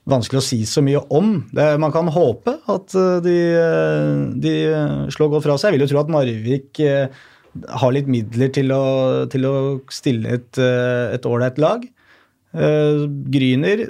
[0.10, 1.36] vanskelig å si så mye om.
[1.54, 3.38] Det, man kan håpe at uh, de,
[4.42, 4.56] de,
[5.14, 5.70] slår godt fra seg.
[5.70, 7.22] Jeg vil jo tro at Narvik eh,
[7.78, 8.84] har litt midler til å,
[9.32, 9.54] til å
[9.94, 11.86] stille et ålreit lag.
[12.54, 13.86] Gryner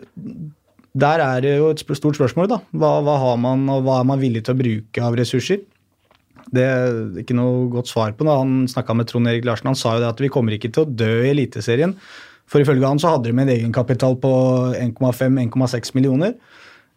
[0.94, 2.50] Der er det jo et stort spørsmål.
[2.50, 2.60] da.
[2.72, 5.64] Hva, hva, har man, og hva er man villig til å bruke av ressurser?
[6.54, 8.28] Det er ikke noe godt svar på.
[8.28, 8.38] Da.
[8.44, 10.86] han snakka med Trond Erik Larsen, han sa jo det at vi kommer ikke til
[10.86, 11.96] å dø i Eliteserien.
[12.46, 14.34] For ifølge han så hadde de en egenkapital på
[14.78, 16.36] 1,5-1,6 millioner.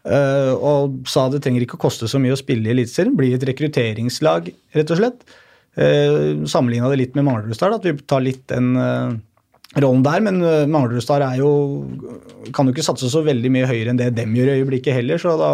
[0.06, 3.16] Uh, og sa det trenger ikke å koste så mye å spille i Eliteserien.
[3.16, 5.24] Bli et rekrutteringslag, rett og slett.
[5.76, 9.16] Uh, Sammenligna det litt med Manglerudstad, at vi tar litt den uh,
[9.82, 10.22] rollen der.
[10.24, 11.50] Men uh, Manglerudstad er jo
[12.54, 15.20] kan jo ikke satse så veldig mye høyere enn det dem gjør i øyeblikket heller,
[15.20, 15.50] så da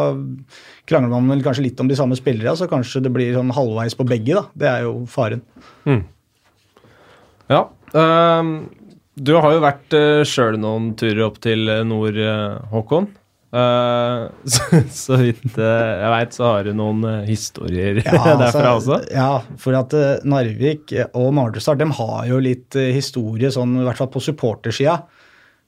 [0.89, 3.97] krangler man vel kanskje litt om de samme spillere, så kanskje det blir sånn halvveis
[3.99, 4.45] på begge, da.
[4.59, 5.43] Det er jo faren.
[5.89, 6.03] Mm.
[7.53, 7.65] Ja.
[7.93, 8.53] Um,
[9.17, 12.21] du har jo vært uh, sjøl noen turer opp til nord,
[12.73, 13.11] Håkon.
[13.53, 15.65] Uh, så, så, vidt uh,
[16.01, 19.01] jeg veit, så har du noen uh, historier ja, derfra altså, også?
[19.13, 24.13] Ja, for at Narvik og Mardrestad de har jo litt historie, sånn, i hvert fall
[24.13, 25.03] på supportersida.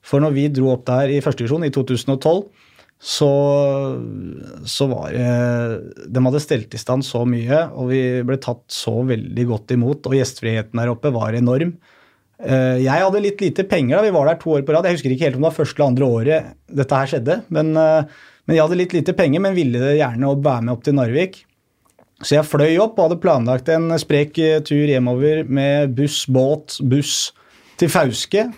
[0.04, 2.44] For når vi dro opp der i første divisjon i 2012,
[3.04, 3.28] så,
[4.64, 8.94] så var det De hadde stelt i stand så mye, og vi ble tatt så
[9.04, 11.74] veldig godt imot, og gjestfriheten der oppe var enorm.
[12.42, 14.86] Eh, jeg hadde litt lite penger da vi var der to år på rad.
[14.88, 16.48] Jeg husker ikke helt om det var første eller andre året
[16.82, 17.36] dette her skjedde.
[17.54, 20.98] Men, eh, men, jeg hadde litt lite penger, men ville gjerne være med opp til
[20.98, 21.44] Narvik.
[22.24, 26.78] Så jeg fløy opp og hadde planlagt en sprek eh, tur hjemover med buss, båt,
[26.82, 27.32] buss
[27.80, 28.48] til Fauske.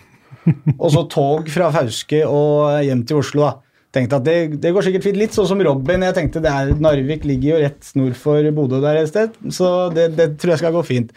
[0.81, 3.47] Og så tog fra Fauske og hjem til Oslo.
[3.47, 3.55] da.
[3.95, 5.17] Tenkte at det, det går sikkert fint.
[5.19, 6.03] Litt sånn som Robin.
[6.05, 9.89] Jeg tenkte det er, Narvik ligger jo rett nord for Bodø der et sted, så
[9.95, 11.13] det, det tror jeg skal gå fint.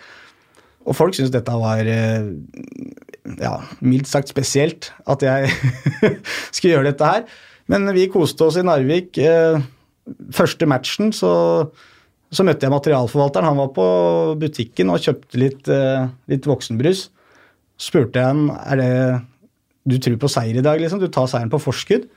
[0.89, 2.31] Og folk syntes dette var eh,
[3.41, 5.51] ja, mildt sagt spesielt at jeg
[6.55, 7.27] skulle gjøre dette her.
[7.71, 9.19] Men vi koste oss i Narvik.
[9.21, 9.61] Eh,
[10.35, 11.33] første matchen så,
[12.33, 13.51] så møtte jeg materialforvalteren.
[13.53, 13.89] Han var på
[14.41, 17.09] butikken og kjøpte litt, eh, litt voksenbrus.
[17.81, 18.95] Så spurte jeg ham er det
[19.91, 20.81] du tror på seier i dag.
[20.81, 22.09] liksom, Du tar seieren på forskudd.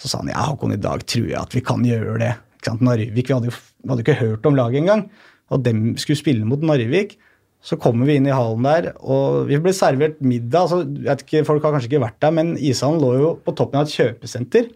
[0.00, 2.32] Så sa han ja, Håkon, i dag tror jeg at vi kan gjøre det.
[2.62, 5.04] Narvik, Vi hadde jo vi hadde ikke hørt om laget engang.
[5.50, 7.16] Og dem skulle spille mot Narvik.
[7.62, 10.64] Så kommer vi inn i hallen der, og vi ble servert middag.
[10.64, 13.54] altså, jeg vet ikke, Folk har kanskje ikke vært der, men ishallen lå jo på
[13.54, 14.66] toppen av et kjøpesenter.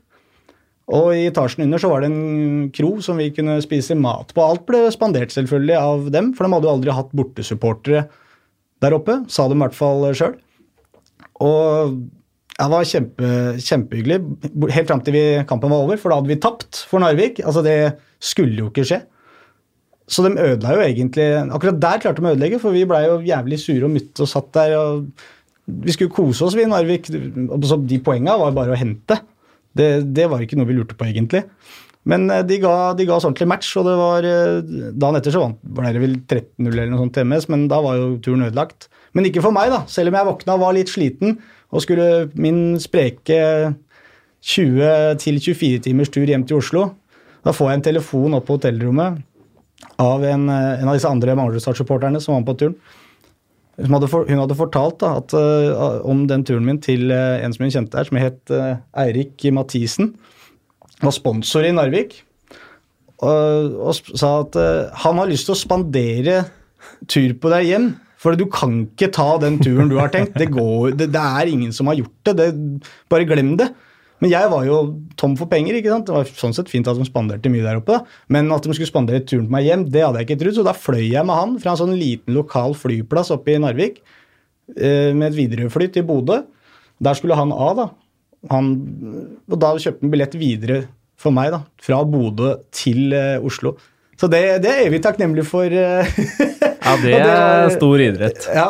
[0.94, 4.44] Og i etasjen under så var det en kro som vi kunne spise mat på.
[4.44, 8.05] Alt ble spandert selvfølgelig av dem, for de hadde jo aldri hatt bortesupportere
[8.85, 10.37] der oppe, sa de i hvert fall sjøl.
[11.42, 11.96] Og
[12.57, 14.20] det var kjempe, kjempehyggelig
[14.77, 17.42] helt fram til vi, kampen var over, for da hadde vi tapt for Narvik.
[17.42, 19.03] Altså, det skulle jo ikke skje.
[20.07, 23.19] Så de ødela jo egentlig Akkurat der klarte de å ødelegge, for vi blei jo
[23.27, 25.09] jævlig sure og mytte og satt der og
[25.66, 27.09] Vi skulle kose oss, vi i Narvik.
[27.11, 29.19] Så de poengene var bare å hente.
[29.77, 31.42] Det, det var ikke noe vi lurte på, egentlig.
[32.07, 34.61] Men eh, de ga, de ga oss ordentlig match, og det var eh,
[34.95, 37.81] dagen etter så vant ble det vel 13-0 eller noe sånt til MS, men da
[37.83, 38.87] var jo turen ødelagt.
[39.19, 39.83] Men ikke for meg, da.
[39.90, 41.40] Selv om jeg våkna og var litt sliten
[41.75, 43.40] og skulle min spreke
[44.47, 46.92] 20-24 timers tur hjem til Oslo.
[47.42, 49.19] Da får jeg en telefon opp på hotellrommet
[50.03, 52.77] av en, eh, en av disse andre Manglerudstad-supporterne som var på turen.
[53.77, 57.37] Hun hadde, for, hun hadde fortalt da, at, uh, om den turen min til uh,
[57.45, 60.15] en som hun kjente her, som het uh, Eirik Mathisen.
[61.03, 62.23] Var sponsor i Narvik.
[63.21, 64.57] Og sa at
[65.05, 66.39] han har lyst til å spandere
[67.09, 67.87] tur på deg hjem.
[68.21, 70.37] For du kan ikke ta den turen du har tenkt.
[70.41, 72.35] Det, går, det, det er ingen som har gjort det.
[72.41, 72.49] det.
[73.13, 73.71] Bare glem det.
[74.25, 74.77] Men jeg var jo
[75.21, 75.77] tom for penger.
[75.77, 76.07] ikke sant?
[76.09, 77.99] Det var sånn sett fint at de spanderte mye der oppe.
[77.99, 78.19] da.
[78.33, 80.57] Men at de skulle spandere turen på meg hjem, det hadde jeg ikke trodd.
[80.57, 84.01] Så da fløy jeg med han fra en sånn liten lokal flyplass oppe i Narvik
[84.77, 86.41] eh, med et Widerøe-fly til Bodø.
[87.05, 87.89] Der skulle han av, da.
[88.53, 88.71] Han,
[89.51, 90.81] og da kjøpte han billett videre
[91.21, 91.61] for meg, da.
[91.83, 93.75] Fra Bodø til eh, Oslo.
[94.17, 95.69] Så det, det er evig takknemlig for.
[95.69, 96.09] eh,
[96.87, 98.45] Ja, det er stor idrett.
[98.55, 98.69] ja,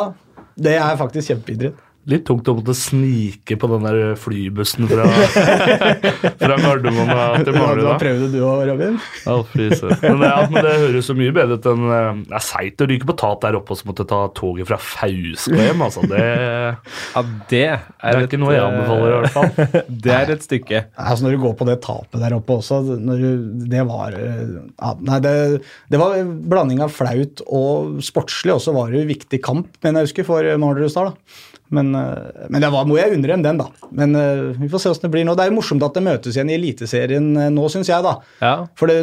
[0.57, 1.83] det er faktisk kjempeidrett.
[2.07, 5.03] Litt tungt å måtte snike på den der flybussen fra,
[6.41, 7.59] fra Gardermoen til Du Manglerud.
[7.59, 7.95] har da.
[7.99, 8.95] prøvd det du òg, Robin?
[9.25, 9.35] Ja.
[10.07, 12.87] Men, ja, men det høres så mye bedre ut enn eh, Det er seigt å
[12.89, 15.83] ryke på tap der oppe og så måtte ta toget fra Fauske hjem.
[15.87, 16.05] Altså.
[16.07, 16.21] Det,
[17.17, 19.83] Ja, det er, det er ikke noe jeg anbefaler, i hvert fall.
[20.07, 20.81] Det er et stykke.
[20.99, 23.29] Altså Når du går på det tapet der oppe også når du,
[23.71, 25.33] Det var eh, ja, Nei, det,
[25.91, 29.69] det var en blanding av flaut og sportslig, og så var det jo viktig kamp,
[29.83, 31.11] mener jeg husker, for Manglerudstad.
[31.11, 31.53] da.
[31.69, 33.87] Men, eh, men det var, må jeg undre dem den, da.
[33.95, 35.35] Men eh, vi får se åssen det blir nå.
[35.35, 38.13] Det er jo morsomt at det møtes igjen i Eliteserien eh, nå, syns jeg, da.
[38.43, 38.53] Ja.
[38.79, 39.01] For det,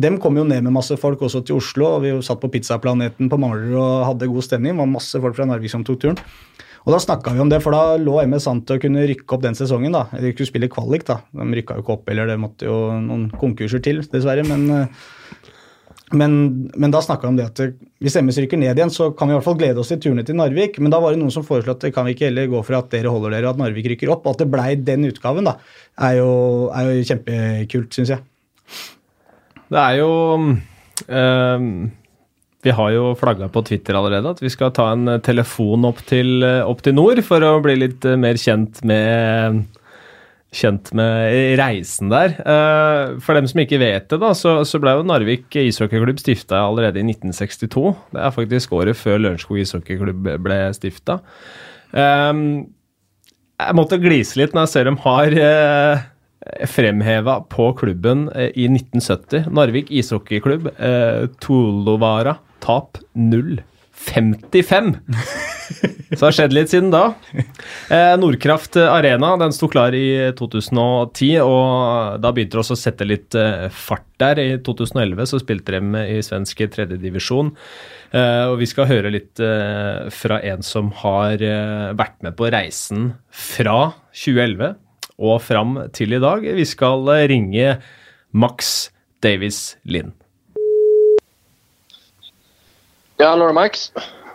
[0.00, 2.50] dem kom jo ned med masse folk også til Oslo, og vi jo satt på
[2.54, 4.76] Pizzaplaneten på Manglerud og hadde god stemning.
[4.76, 6.22] Det var masse folk fra Narvik som tok turen.
[6.86, 9.34] Og da snakka vi om det, for da lå MS an til å kunne rykke
[9.34, 9.92] opp den sesongen.
[9.92, 10.06] da.
[10.14, 11.18] De kunne spille kvalik, da.
[11.36, 14.46] De rykka jo ikke opp, eller det måtte jo noen konkurser til, dessverre.
[14.48, 14.88] Men,
[16.16, 16.32] men,
[16.78, 17.60] men da snakka vi om det at
[18.00, 20.24] hvis MS rykker ned igjen, så kan vi i hvert fall glede oss til turene
[20.24, 20.78] til Narvik.
[20.80, 22.78] Men da var det noen som foreslo at det kan vi ikke heller gå for
[22.78, 24.24] at dere holder dere, og at Narvik rykker opp.
[24.24, 25.58] Og at det blei den utgaven, da,
[26.08, 26.32] er jo,
[26.72, 28.24] er jo kjempekult, syns jeg.
[29.68, 30.12] Det er jo
[31.12, 31.72] ehm,
[32.64, 36.00] Vi har jo flagga på Twitter allerede at vi skal ta en eh, telefon opp
[36.08, 39.66] til, eh, opp til nord for å bli litt eh, mer kjent med
[40.58, 42.32] Kjent med reisen der.
[42.42, 46.64] Eh, For dem som ikke vet det, da, så, så ble jo Narvik ishockeyklubb stifta
[46.64, 47.92] allerede i 1962.
[48.14, 51.20] Det er faktisk året før Lørenskog ishockeyklubb ble stifta.
[51.94, 56.02] Jeg måtte glise litt når jeg ser dem har eh,
[56.70, 59.48] fremheva på klubben eh, i 1970.
[59.54, 60.72] Narvik ishockeyklubb.
[61.44, 62.38] Tolovara.
[62.64, 63.58] Tap 0.
[63.98, 64.94] 55!
[66.08, 67.02] Så det har skjedd litt siden da.
[67.88, 73.06] Eh, Nordkraft Arena den sto klar i 2010, og da begynte det også å sette
[73.08, 74.40] litt eh, fart der.
[74.42, 77.54] I 2011 så spilte de i svensk tredjedivisjon.
[78.12, 82.52] Eh, og vi skal høre litt eh, fra en som har eh, vært med på
[82.52, 84.76] reisen fra 2011
[85.24, 86.44] og fram til i dag.
[86.60, 87.78] Vi skal eh, ringe
[88.36, 88.90] Max
[89.24, 90.12] Davis Lind.
[93.16, 93.88] Ja, hallå Max.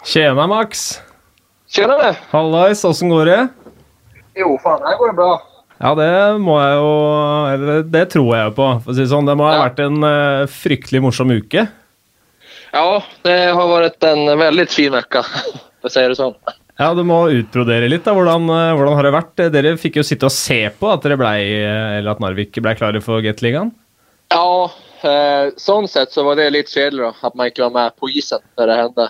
[0.09, 0.95] Tjena, Max.
[1.73, 2.13] Tjenare!
[2.31, 3.39] Hallais, åssen går det?
[4.37, 5.31] Jo, faen, her går det bra.
[5.83, 6.09] Ja, det
[6.39, 6.91] må jeg jo
[7.53, 9.27] Eller det tror jeg jo på, for å si det sånn.
[9.27, 9.63] Det må ha Ja.
[9.67, 11.65] vært en uh, fryktelig morsom uke.
[12.73, 12.85] Ja,
[13.25, 15.21] det har vært en veldig fin uke,
[15.81, 16.37] for å si det sånn.
[16.79, 18.03] Ja, Du må utbrodere litt.
[18.05, 18.13] da.
[18.17, 19.35] Hvordan, eh, hvordan har det vært?
[19.53, 22.73] Dere fikk jo sitte og se på at dere blei, eh, eller at Narvik ble
[22.79, 23.69] klare for Gateligaen.
[24.33, 24.65] Ja,
[25.05, 28.09] eh, sånn sett så var det litt kjedelig da, at man ikke var med på
[28.09, 29.05] isen da det hendte.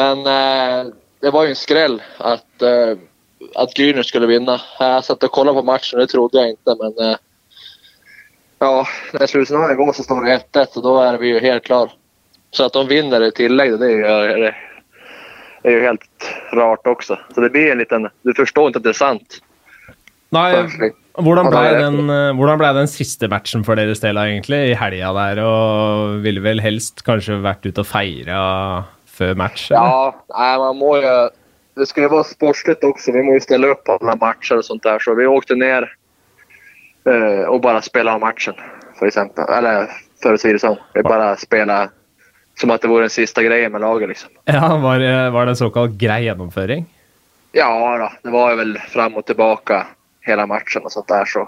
[0.00, 0.88] Men eh,
[1.20, 2.98] det var ju en skräll att, eh,
[3.54, 4.60] att Gryner skulle vinna.
[4.78, 7.16] Jag satt och kollade på matchen det trodde jag inte, men eh,
[8.58, 11.90] ja, när slutsignalen går så står det 1-1 och då är vi ju helt klar.
[12.50, 14.02] Så att de vinner i tillägg, det är ju,
[15.62, 16.00] det är ju helt
[16.52, 17.18] rart också.
[17.34, 18.08] Så det blir en liten...
[18.22, 19.42] Du förstår inte att det är sant.
[20.34, 20.90] Nei,
[21.22, 24.58] hvordan det er den, eh, hvordan ble den siste matchen for deres del, egentlig?
[24.72, 28.40] I helga der, og ville vel helst kanskje vært ute og feira
[29.16, 29.68] før match?
[29.70, 29.82] eller?
[29.82, 31.16] Ja, nei, man må jo
[31.76, 33.12] Det skal jo være sportslig også.
[33.12, 35.84] Vi må jo stille opp på matcher og sånt der, Så vi åkte ned
[37.06, 38.56] uh, og bare spilte av matchen,
[38.96, 39.90] for eksempel, Eller
[40.22, 40.78] for å si det sånn.
[40.96, 41.90] Vi bare spilte
[42.56, 44.08] som at det var den siste greia med laget.
[44.14, 44.30] Liksom.
[44.48, 46.86] Ja, var, det- var det en såkalt grei gjennomføring?
[47.52, 47.68] Ja,
[48.00, 48.08] da.
[48.24, 49.82] det var jo vel frem og tilbake
[50.26, 51.44] hele matchen og sånt der, Så.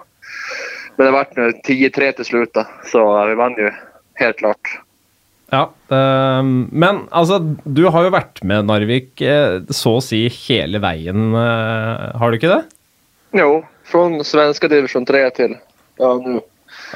[0.99, 2.65] Men det ble 10-3 til slutt, da.
[2.85, 3.71] så vi vann jo
[4.21, 4.71] helt klart.
[5.49, 10.81] Ja, ehm, men altså, du har jo vært med Narvik eh, så å si hele
[10.85, 12.63] veien, eh, har du ikke det?
[13.39, 16.43] Jo, fra svenska divisjon 3 til ja, nå.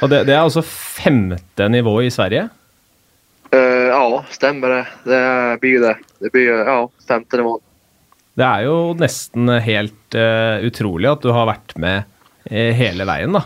[0.05, 2.45] Og det, det er altså femte nivå i Sverige?
[3.53, 4.83] Uh, ja, stemmer det.
[5.05, 5.23] Det
[5.61, 5.91] blir det.
[6.23, 7.57] Det blir ja, femte nivå.
[8.37, 12.09] Det er jo nesten helt uh, utrolig at du har vært med
[12.49, 13.43] hele veien, da.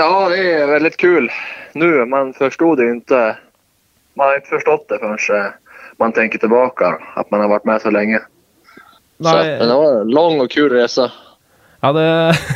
[0.00, 1.28] Ja, det er veldig kul
[1.78, 3.20] Nå, Man forsto det ikke inte.
[4.14, 5.50] Man har ikke forstått det eh,
[6.02, 8.22] man tenker tilbake, at man har vært med så lenge.
[9.22, 11.08] Så Nei, Så men det var en lang og kul reise.
[11.84, 12.06] ja, det,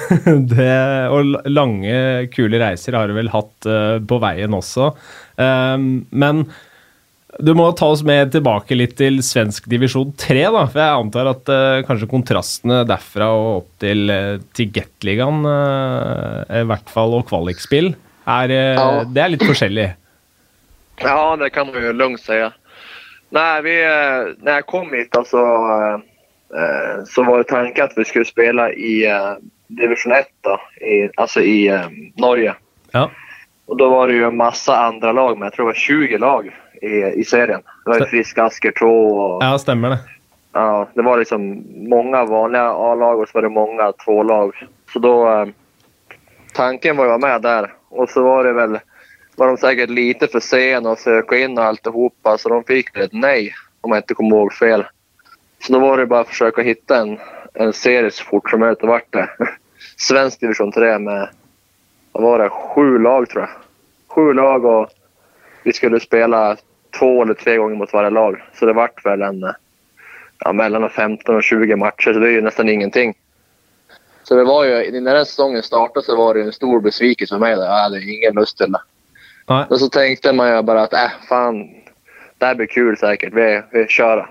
[0.55, 0.73] det
[1.15, 1.99] Og lange,
[2.35, 4.91] kule reiser har du vel hatt uh, på veien også.
[5.39, 6.49] Um, men
[7.39, 10.65] du må ta oss med tilbake litt til svensk divisjon 3, da.
[10.67, 16.43] For jeg antar at uh, kanskje kontrastene derfra og opp til, uh, til Gateligaen, uh,
[16.63, 17.93] i hvert fall, og kvalikspill,
[18.29, 18.89] er, Ja.
[19.07, 19.91] det er litt forskjellig.
[21.01, 22.53] Ja, det kan man ju lugnt säga.
[23.31, 25.95] Nej, vi, eh, när jag kom hit alltså, eh,
[26.63, 29.07] eh, så var det tanken att vi skulle spela i
[29.67, 31.85] division 1, då, i, alltså i
[32.17, 32.55] Norge.
[32.91, 33.11] Ja.
[33.67, 35.47] Och då var det ju en massa andra lag med.
[35.47, 37.61] Jag tror det var 20 lag i, i serien.
[37.85, 39.99] Det var ju Frisk Asker 2 och ja, stämmer det.
[40.53, 44.67] Ja, det var liksom många vanliga A-lag och så var det många två-lag.
[44.93, 45.47] Så då...
[46.55, 47.73] Tanken var att vara med där.
[47.89, 48.79] Och så var det väl...
[49.39, 53.55] Var de säkert lite för sena att söka in alltihopa så de fick ett nej
[53.81, 54.85] om jag inte kommer ihåg fel.
[55.63, 57.19] Så då var det bara att försöka hitta en,
[57.55, 58.81] en serie så fort som möjligt.
[58.81, 59.29] Det vart det.
[59.97, 61.29] Svensk division 3 med...
[62.13, 62.51] Vad var det?
[62.51, 63.51] Sju lag tror jag.
[64.09, 64.89] Sju lag och
[65.63, 66.57] vi skulle spela
[66.99, 68.43] två eller tre gånger mot varje lag.
[68.55, 69.53] Så det vart väl en...
[70.39, 73.15] ja, mellan 15 och 20 matcher, så det är ju nästan ingenting.
[74.23, 77.57] Så det var ju, när den säsongen startade så var det en stor besvikelse mig.
[77.57, 77.65] Där.
[77.65, 78.81] Jag hade ingen lust till det.
[79.49, 79.65] Nei.
[79.71, 81.69] Men så tänkte man ju bara att, äh, fan,
[82.39, 83.33] det här blir kul säkert.
[83.33, 84.31] Vi, vi kör.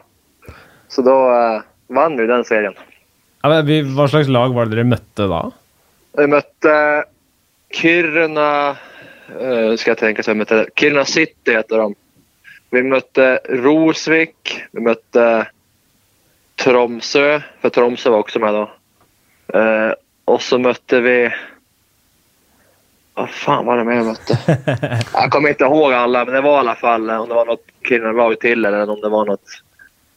[0.88, 2.74] Så då eh, vann vi den serien.
[3.42, 5.42] Ja, men vi, hva slags lag var det dere møtte da?
[6.18, 6.74] Vi møtte
[7.74, 8.50] Kiruna,
[9.30, 12.00] uh, Skal jeg tenke så jeg møtte Kiruna City heter de.
[12.76, 13.28] Vi møtte
[13.64, 15.28] Rosvik, vi møtte
[16.58, 18.66] Tromsø, for Tromsø var også med da.
[19.54, 19.94] Uh,
[20.28, 21.20] og så møtte vi...
[23.18, 24.58] Vad fan var det med jag mötte?
[25.14, 27.46] jag kommer inte ihåg alla, men det var i alla fall eh, om det var
[27.46, 29.62] något Kiruna-lag till eller om det var något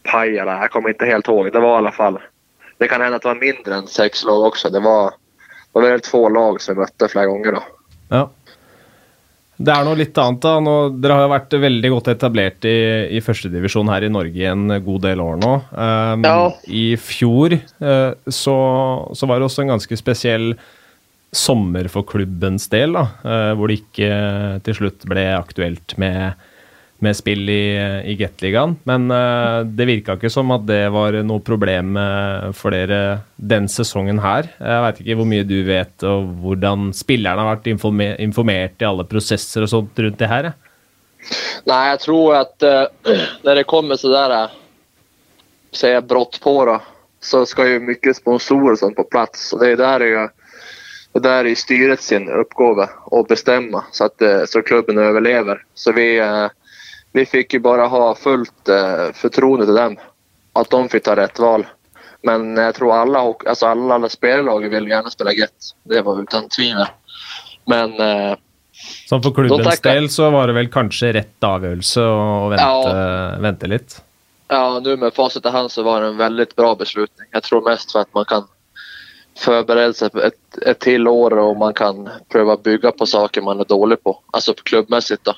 [0.03, 0.61] Pajala.
[0.61, 1.53] Jag kommer inte helt ihåg.
[1.53, 2.19] Det var i alla fall...
[2.79, 4.71] Det kan hända att det var mindre än sex lag också.
[4.71, 5.11] Det var,
[5.73, 7.63] det var väl två lag som vi mötte flera gånger då.
[8.09, 8.31] Ja.
[9.61, 10.55] Det er noe litt annet, da.
[10.65, 12.77] Nå, dere har jo vært veldig godt etablert i,
[13.17, 15.55] i førstedivisjon her i Norge i en god del år nå.
[15.73, 16.53] Um, Ja.
[16.65, 18.57] I fjor uh, så,
[19.13, 20.55] så var det også en ganske spesiell
[21.33, 24.15] sommer for klubbens del, da, eh, hvor det ikke
[24.67, 26.41] til slutt ble aktuelt med,
[27.05, 27.63] med spill i,
[28.11, 28.77] i Gateligaen.
[28.89, 33.71] Men eh, det virka ikke som at det var noe problem eh, for dere den
[33.71, 34.51] sesongen her.
[34.59, 38.91] Jeg veit ikke hvor mye du vet, og hvordan spillerne har vært informe- informert i
[38.91, 40.53] alle prosesser og sånt rundt det her.
[41.69, 42.01] Nei, jeg.
[42.07, 43.15] Tror at uh,
[43.45, 44.57] når det kommer så der
[45.71, 46.81] så er jeg brått på da,
[47.23, 49.53] så skal jo mye sponsorer sånn på plass.
[49.55, 50.31] og det er der jeg
[51.13, 55.63] det er i styret sin oppgave å bestemme så att eh, så klubben overlever.
[55.75, 56.49] Så vi, eh,
[57.13, 58.71] vi fikk jo bare ha fullt
[59.15, 59.99] fortroende til dem.
[60.53, 61.67] at de fikk ta rett valg.
[62.27, 65.73] Men jeg tror alle, altså alle, alle alla vil gjerne spille greit.
[65.89, 66.85] Det var uten tvil.
[67.71, 68.35] Men eh,
[68.81, 72.95] Sånn for klubbens del så var det vel kanskje rett avgjørelse å vente,
[73.45, 73.97] vente litt.
[74.51, 77.29] Ja, nå med facit i hand så var det en veldig bra beslutning.
[77.35, 78.49] Jeg tror mest for at man kan
[79.39, 83.61] förbereda sig på ett, ett till år och man kan pröva bygga på saker man
[83.61, 84.19] är dålig på.
[84.31, 85.35] Alltså klubbmessig klubbmässigt då.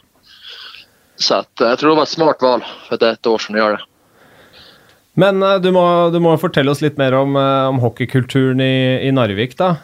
[1.17, 3.39] Så att, eh, jag tror det var ett smart val för det är ett år
[3.39, 3.85] sedan jag gör det.
[5.13, 9.09] Men eh, du, må, du må fortelle oss litt mer om, eh, om hockeykulturen i,
[9.09, 9.77] i Narvik, da.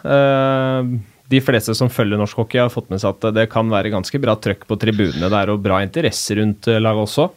[1.29, 4.17] De fleste som følger norsk hockey, har fått med seg at det kan være ganske
[4.19, 7.27] bra trøkk på tribunene der, og bra interesse rundt laget også.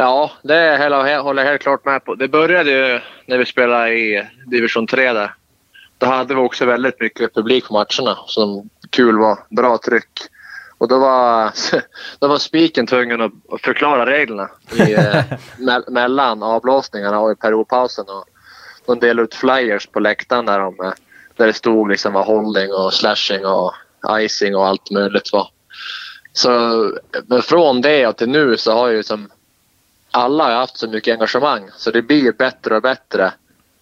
[0.00, 2.16] Ja, det holder jeg helt klart med på.
[2.18, 2.98] Det begynte jo
[3.30, 4.06] når vi spilte i
[4.50, 5.36] divisjon 3 där.
[5.98, 9.38] Då hade vi också väldigt mycket publik på matcherna som kul var.
[9.50, 10.10] Bra tryck.
[10.78, 11.52] Och då var,
[12.18, 13.32] då var spiken tvungen att
[13.62, 15.24] förklara reglerna i, eh,
[15.58, 18.04] me- mellan avblåsningarna och i periodpausen.
[18.08, 18.24] Och
[18.86, 20.92] de delade ut flyers på läktaren där, de, eh,
[21.36, 23.72] där det stod liksom vad holding och slashing och
[24.20, 25.48] icing och allt möjligt var.
[26.32, 26.92] Så
[27.42, 29.30] från det och till nu så har ju som
[30.10, 33.32] alla har haft så mycket engagemang så det blir bättre och bättre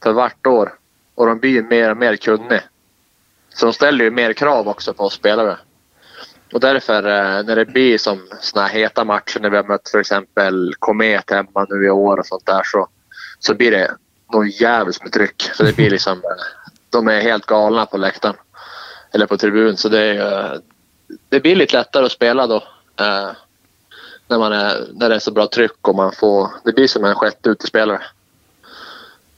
[0.02, 0.72] för vart år
[1.14, 2.62] och de blir mer och mer kunniga.
[3.54, 5.56] Så de ställer ju mer krav också på oss spelare.
[6.52, 9.98] och därför når när det blir som såna heta matcher när vi har mött för
[9.98, 12.88] exempel Komet hemma nu i år och sånt där så,
[13.38, 13.90] så blir det
[14.32, 15.50] noe jævlig med tryck.
[15.54, 16.44] Så det blir liksom, eh,
[16.90, 18.36] de är helt galna på läktaren.
[19.12, 19.76] Eller på tribun.
[19.76, 20.60] Så det, ju-
[21.28, 22.56] det blir lite lättare att spela då.
[23.00, 23.30] Eh,
[24.28, 27.04] när, man är, när det är så bra tryck och man får, det blir som
[27.04, 28.02] en sjätte utespelare.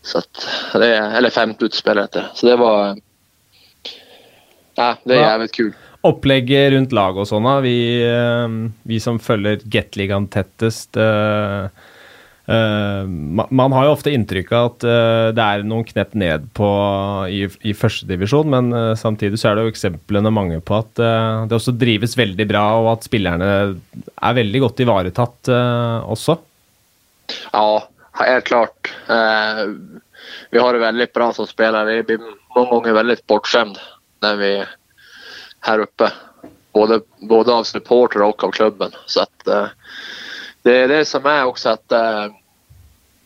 [0.06, 0.46] Så at,
[0.78, 2.38] det eller femte utespelare heter det.
[2.38, 3.02] Så det var,
[4.78, 5.74] ja det er jævlig kult.
[5.74, 5.82] kul.
[6.06, 7.48] Opplegget rundt laget og sånn.
[7.64, 11.66] Vi, eh, vi som følger Gateligaen tettest uh,
[12.46, 16.68] eh, Man har jo ofte inntrykk av at uh, det er noen knepp ned på
[17.32, 20.94] i, i førstedivisjon, men samtidig så er det jo eksemplene mange på at
[21.48, 25.50] det også drives veldig bra, og at spillerne er veldig godt ivaretatt
[26.06, 26.38] også.
[27.50, 27.66] Ja,
[28.24, 28.92] helt klart.
[29.08, 29.66] Eh,
[30.50, 31.84] vi har det veldig bra som spillere.
[31.84, 32.18] Vi blir
[32.56, 33.80] mange ganger veldig bortskjemt
[34.24, 34.72] når vi er
[35.66, 36.10] her oppe.
[36.72, 38.92] Både, både av supporter og av klubben.
[39.06, 39.68] Så at, eh,
[40.62, 42.26] det er det som er også at eh,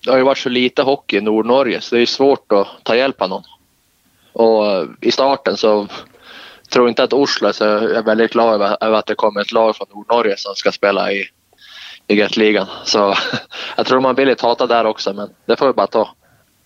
[0.04, 2.96] det har jo vært så lite hockey i Nord-Norge, så det er svårt å ta
[2.96, 3.50] hjelp av noen.
[4.40, 5.74] Eh, i starten så
[6.70, 7.68] tror jeg ikke at Oslo så
[8.06, 11.24] veldig glad over at det kommer et lag fra Nord-Norge som skal spela i
[12.10, 12.70] i Gateligaen.
[12.88, 13.10] Så
[13.78, 16.06] jeg tror man blir litt hata der også, men det får vi bare ta.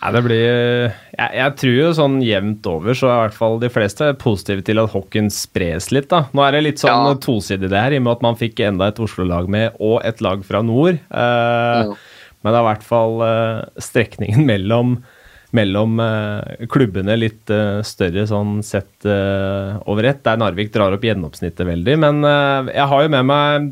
[0.05, 3.55] Nei, det blir jeg, jeg tror jo sånn jevnt over så er i hvert fall
[3.62, 6.24] de fleste positive til at hockeyen spres litt, da.
[6.36, 7.14] Nå er det litt sånn Ja.
[7.24, 10.20] tosidig det her, i og med at man fikk enda et Oslo-lag med, og et
[10.24, 10.99] lag fra nord.
[10.99, 11.95] Eh, Ja.
[12.45, 14.99] Men det er i hvert fall eh, strekningen mellom
[15.55, 21.07] mellom eh, klubbene litt eh, større sånn sett eh, over ett, der Narvik drar opp
[21.07, 21.95] gjennomsnittet veldig.
[22.03, 23.68] Men eh, jeg har jo med meg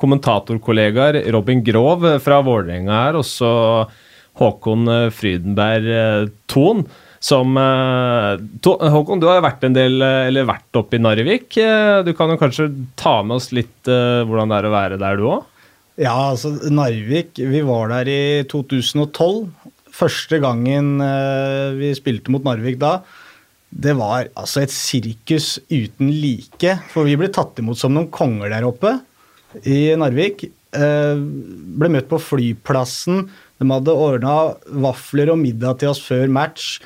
[0.00, 3.50] kommentatorkollegaer Robin Grov fra Vålerenga her, og så
[4.40, 6.84] Håkon eh, Frydenberg eh, Thon.
[7.24, 8.42] Som eh,
[8.92, 11.54] Håkon, du har vært en del, eh, eller vært oppe i Narvik.
[11.62, 12.66] Eh, Du kan jo kanskje
[13.00, 15.44] ta med oss litt eh, hvordan det er å være der, du òg?
[16.02, 19.44] Ja, altså Narvik Vi var der i 2012.
[19.94, 22.96] Første gangen eh, vi spilte mot Narvik da.
[23.74, 26.74] Det var altså et sirkus uten like.
[26.92, 28.96] For vi ble tatt imot som noen konger der oppe
[29.62, 30.46] i Narvik.
[30.74, 31.20] Eh,
[31.78, 33.28] ble møtt på flyplassen.
[33.60, 36.78] De hadde ordna vafler og middag til oss før match.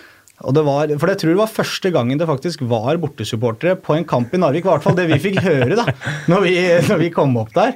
[0.46, 3.96] Og det var, for jeg tror det var første gangen det faktisk var bortesupportere på
[3.96, 4.68] en kamp i Narvik.
[4.68, 5.88] I hvert fall det vi fikk høre da
[6.30, 6.54] når vi,
[6.90, 7.74] når vi kom opp der.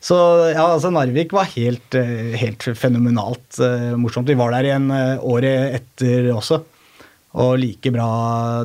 [0.00, 0.16] Så
[0.54, 4.32] ja, altså Narvik var helt, eh, helt fenomenalt eh, morsomt.
[4.32, 6.62] Vi var der igjen året etter også.
[7.40, 8.10] Og like bra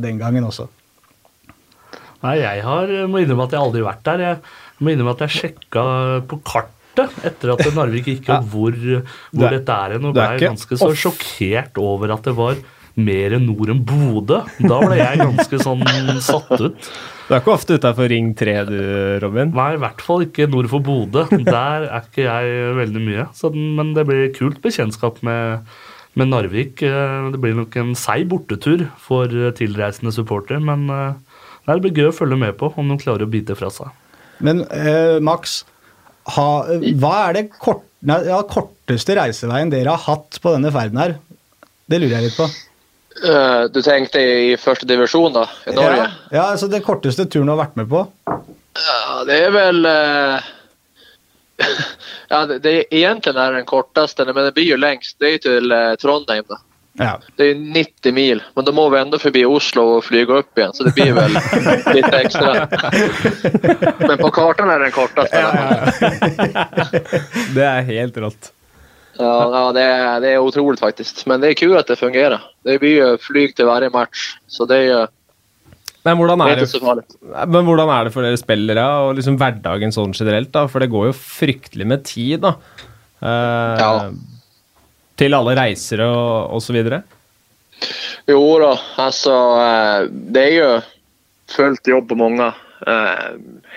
[0.02, 0.66] den gangen også.
[2.26, 4.24] Nei, jeg har, må innrømme at jeg aldri har vært der.
[4.24, 4.38] Jeg
[4.80, 5.84] må innrømme at jeg sjekka
[6.30, 10.28] på kartet etter at Narvik gikk opp hvor, hvor det, dette er hen, og ble
[10.48, 12.56] ganske så sjokkert over at det var
[12.96, 14.38] mer nord enn Bodø.
[14.64, 15.84] Da ble jeg ganske sånn
[16.24, 16.78] satt ut.
[17.26, 18.78] Du er ikke ofte utafor Ring 3 du,
[19.24, 19.52] Robin?
[19.52, 21.26] Nei, i hvert fall ikke nord for Bodø.
[21.44, 23.26] Der er ikke jeg veldig mye.
[23.36, 25.66] Så, men det blir kult bekjentskap med,
[26.16, 26.86] med Narvik.
[26.86, 29.28] Eh, Det blir nok en seig bortetur for
[29.60, 33.32] tilreisende supporter, men eh, det blir gøy å følge med på om de klarer å
[33.36, 33.92] bite fra seg.
[34.44, 35.64] Men eh, Max,
[36.36, 36.50] ha,
[37.00, 41.18] hva er det kort, nei, ja, korteste reiseveien dere har hatt på denne ferden her?
[41.86, 42.50] Det lurer jeg litt på.
[43.16, 45.46] Uh, du tenkte i første divisjon, da?
[45.70, 46.02] I Norge?
[46.04, 48.02] Ja, ja, altså Den korteste turen du har vært med på?
[48.28, 50.50] Ja, det er vel uh...
[52.34, 55.16] ja, det, det egentligen är den korteste, men det blir jo lengst.
[55.20, 56.44] Det er jo til eh, Trondheim.
[56.50, 56.58] Då.
[56.98, 57.20] Ja.
[57.36, 60.74] Det är 90 mil, men då må vi ändå förbi Oslo och flyga upp igen,
[60.74, 61.32] så det blir väl
[61.96, 62.68] lite extra.
[63.98, 65.42] Men på kartan är det den kortaste.
[67.56, 68.52] Det er helt rått.
[69.18, 71.26] Ja, ja det, är, det är otroligt faktiskt.
[71.26, 72.42] Men det är kul att det fungerar.
[72.64, 75.08] Det blir ju flyg till varje match, så det är ju
[76.06, 76.68] Men hvordan er det,
[77.50, 80.52] men hvordan er det for dere spillere og liksom hverdagen sånn generelt?
[80.54, 80.68] da?
[80.70, 82.52] For det går jo fryktelig med tid, da.
[83.26, 83.94] Uh, Ja.
[85.16, 86.82] Til alle reiser og, osv.?
[88.28, 90.70] Jo da, alltså eh, det er jo
[91.56, 92.52] fullt jobb på mange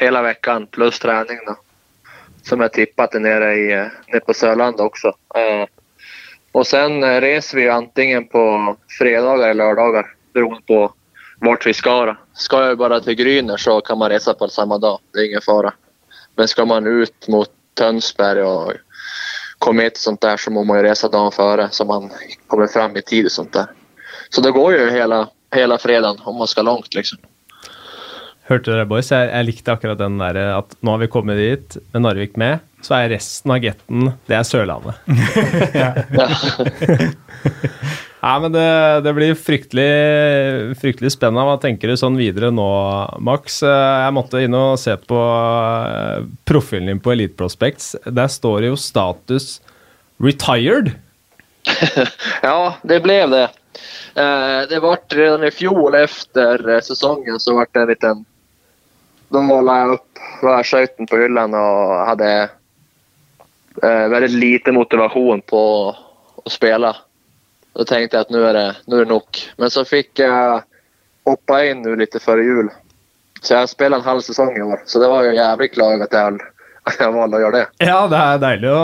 [0.00, 1.40] hele uka, pluss trening.
[1.46, 1.54] da.
[2.42, 3.66] Som jeg Som at det er nede, i,
[4.12, 5.12] nede på Sørlandet også.
[6.56, 8.42] Og sen eh, reser vi enten på
[8.98, 10.80] fredager eller lørdager, beroende på
[11.44, 12.14] vart vi skal.
[12.32, 15.26] Skal Ska jag bare til Gryner så kan man reise på samme dag, det er
[15.26, 15.72] ingen fara.
[16.36, 18.72] Men skal man ut mot Tønsberg och
[19.58, 22.10] Komet hit sånt där så må man ju reise dagen före så man
[22.46, 23.66] kommer fram i tid och sånt där.
[24.30, 27.18] Så det går jo hele hela fredagen om man skal langt liksom.
[28.48, 29.10] Hørte dere, boys?
[29.12, 32.62] Jeg, jeg likte akkurat den der at nå har vi kommet dit med Narvik med,
[32.80, 34.96] så er resten av getten det er Sørlandet.
[35.76, 35.92] Ja.
[38.18, 39.90] Nei, men det, det, blir fryktelig,
[40.80, 41.44] fryktelig spennende.
[41.46, 42.66] Hva tenker du sånn videre nå,
[43.22, 43.60] Max?
[43.62, 47.92] Jeg måtte inn og se på eh, profilen din på Elite Prospects.
[48.02, 49.60] Der står jo status
[50.18, 50.96] 'retired'.
[52.48, 53.46] ja, det ble det.
[54.18, 58.24] Eh, det ble redan i fjor etter eh, sesongen så ble det en liten
[59.30, 62.30] Da måla jeg opp hver skøyten på hyllene og hadde
[63.78, 65.60] veldig lite motivasjon på
[65.92, 66.90] å spille.
[67.76, 69.40] Da tenkte jeg at nå er, er det nok.
[69.60, 70.60] Men så fikk jeg
[71.28, 72.70] hoppa inn nå litt før jul.
[73.42, 74.80] Så jeg spilt en halv sesong i år.
[74.88, 76.48] Så det var jo jævlig glad at jeg,
[76.88, 77.66] at jeg valgte å gjøre det.
[77.90, 78.74] Ja, det er deilig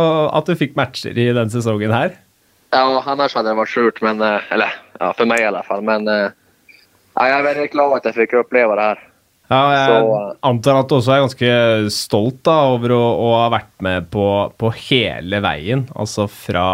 [0.41, 2.15] at du fikk matcher i denne sesongen her.
[2.75, 5.83] Ja, annars hadde det vært skjult, men eh, Eller ja, for meg i alle fall.
[5.87, 9.03] Men ja, jeg er veldig glad at jeg fikk oppleve det her.
[9.53, 11.51] Ja, jeg så, uh, antar at du også er ganske
[11.93, 14.27] stolt da, over å, å ha vært med på,
[14.59, 15.85] på hele veien.
[15.93, 16.67] Altså fra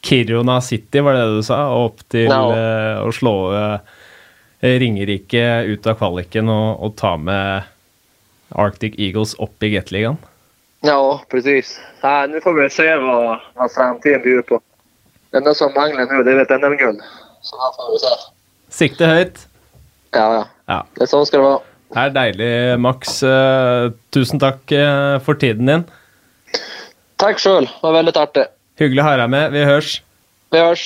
[0.00, 1.58] Kiruna City, var det det du sa?
[1.74, 2.52] Opp til no.
[2.54, 3.98] uh, å slå uh,
[4.62, 7.68] Ringerike ut av kvaliken og, og, ta med
[8.58, 10.18] Arctic Eagles opp i Gateligaen?
[10.86, 10.98] Ja,
[11.30, 11.76] precis.
[12.02, 14.60] Nå får vi se hva, hva framtiden byr på.
[15.30, 17.00] Det enda som mangler nå, det er et NM-gull.
[17.44, 18.12] Så da får vi se.
[18.78, 19.40] Sikte høyt.
[20.14, 20.44] Ja, ja.
[20.70, 20.82] ja.
[20.94, 21.64] Det er sånn skal det være.
[21.88, 22.52] Det er deilig,
[22.84, 23.18] Max.
[23.24, 24.62] Uh, tusen takk
[25.26, 25.88] for tiden din.
[27.18, 27.66] Takk sjøl.
[27.66, 28.46] Det var veldig artig.
[28.78, 29.50] Hyggelig å ha deg med.
[29.54, 29.96] Vi hørs.
[30.54, 30.84] Vi hørs.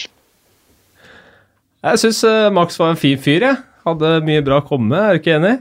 [1.83, 3.59] Jeg syns uh, Max var en fin fyr, jeg.
[3.83, 5.57] Hadde mye bra å komme med, er du ikke enig?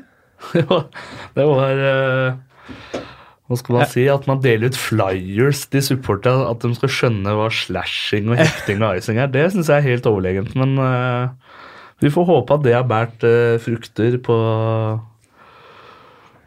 [0.58, 0.78] Jo,
[1.38, 3.02] det var uh,
[3.50, 4.06] Hva skal man si?
[4.14, 6.48] At man deler ut flyers til supporterne.
[6.48, 9.32] At de skal skjønne hva slashing og hekting og icing er.
[9.34, 10.56] Det syns jeg er helt overlegent.
[10.56, 11.58] Men uh,
[12.02, 13.26] vi får håpe at det har båret
[13.62, 14.38] frukter på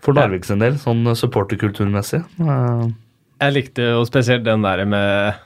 [0.05, 2.21] for Narvik sin del, sånn supporterkulturmessig.
[2.37, 5.44] Jeg likte jo spesielt den der med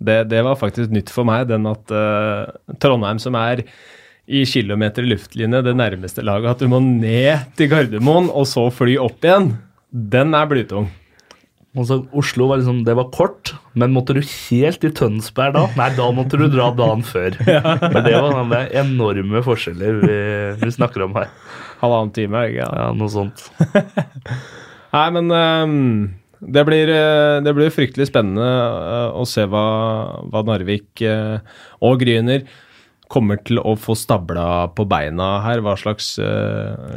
[0.00, 2.48] det, det, var faktisk nytt for meg, den at uh,
[2.80, 3.64] Trondheim, som er
[4.30, 8.96] i kilometer luftlinje, det nærmeste laget, at du må ned til Gardermoen og så fly
[9.02, 9.52] opp igjen,
[9.90, 10.88] den er blytung.
[11.78, 15.66] Også, Oslo var liksom, det var kort, men måtte du helt i Tønsberg da?
[15.78, 17.36] Nei, da måtte du dra dagen før.
[17.46, 17.76] ja.
[17.84, 20.16] Men det var det enorme forskjeller vi,
[20.64, 21.30] vi snakker om her.
[21.82, 22.70] Halvannen time, ikke ja.
[22.82, 23.46] ja, noe sånt.
[24.96, 25.78] Nei, men um,
[26.40, 29.64] det blir, eh, det blir, fryktelig spennende eh, å se hva,
[30.32, 31.38] hva Narvik eh,
[31.84, 32.46] og Gryner
[33.10, 35.60] kommer til å få stabla på beina her.
[35.66, 36.12] Hva slags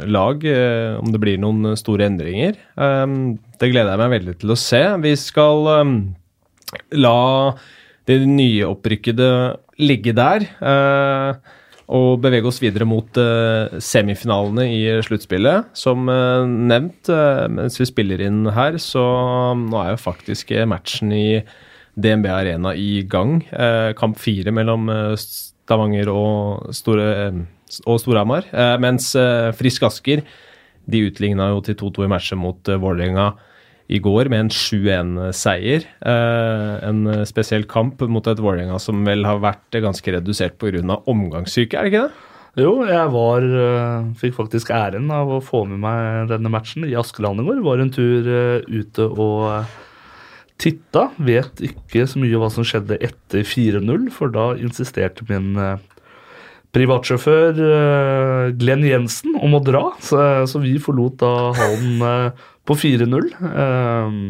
[0.06, 0.44] lag.
[0.46, 2.54] om det blir noen store endringer.
[2.78, 4.82] det gleder jeg meg veldig til å se.
[5.02, 5.66] Vi skal
[6.94, 7.18] la
[8.06, 9.28] de nyopprykkede
[9.82, 10.46] ligge der.
[11.92, 15.70] Og bevege oss videre mot uh, semifinalene i sluttspillet.
[15.76, 19.04] Som uh, nevnt uh, mens vi spiller inn her, så
[19.52, 21.26] um, nå er jo faktisk matchen i
[21.94, 23.36] DNB Arena i gang.
[23.94, 27.30] kamp fire mellom Stavanger og, Store,
[27.86, 28.48] og Storhamar.
[28.82, 29.12] mens
[29.54, 30.24] Frisk Asker
[30.90, 33.28] de utligna jo til 2-2 i matchen mot Vålerenga
[33.92, 35.84] i går med en 7-1-seier.
[36.08, 41.00] Eh, en spesiell kamp mot et Vålerenga som vel har vært ganske redusert pga.
[41.04, 42.30] omgangssyke, er det ikke det?
[42.64, 46.94] Jo, jeg var eh, Fikk faktisk æren av å få med meg denne matchen i
[46.96, 47.64] Askeland i går.
[47.66, 49.66] Var en tur eh, ute og
[50.62, 51.10] titta.
[51.18, 55.58] Vet ikke så mye hva som skjedde etter 4-0, for da insisterte min
[56.74, 57.58] privatsjåfør
[58.58, 62.32] Glenn Jensen om å dra, så, så vi forlot da hallen
[62.68, 63.28] på 4-0.
[63.50, 64.22] Ehm,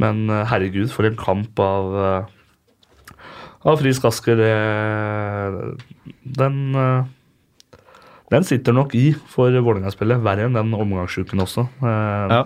[0.00, 2.32] men eh, herregud, for en kamp av eh,
[3.66, 4.40] av Frisk Asker.
[6.38, 7.12] Den eh,
[8.26, 11.68] den sitter nok i for Vålerenga-spillet, verre enn den omgangsuken også.
[11.78, 12.44] Ehm, ja.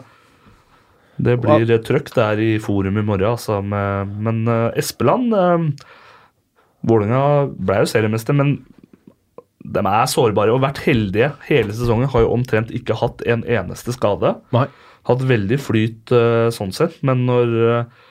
[1.20, 3.59] Det blir trøkk der i forum i morgen, altså.
[3.61, 4.38] Men
[4.72, 5.34] Espeland
[6.80, 8.55] Vålerenga ble jo seriemester, men
[9.61, 12.08] de er sårbare og vært heldige hele sesongen.
[12.11, 14.34] Har jo omtrent ikke hatt en eneste skade.
[14.56, 14.66] Nei.
[15.08, 18.06] Hatt veldig flyt uh, sånn sett, men når uh,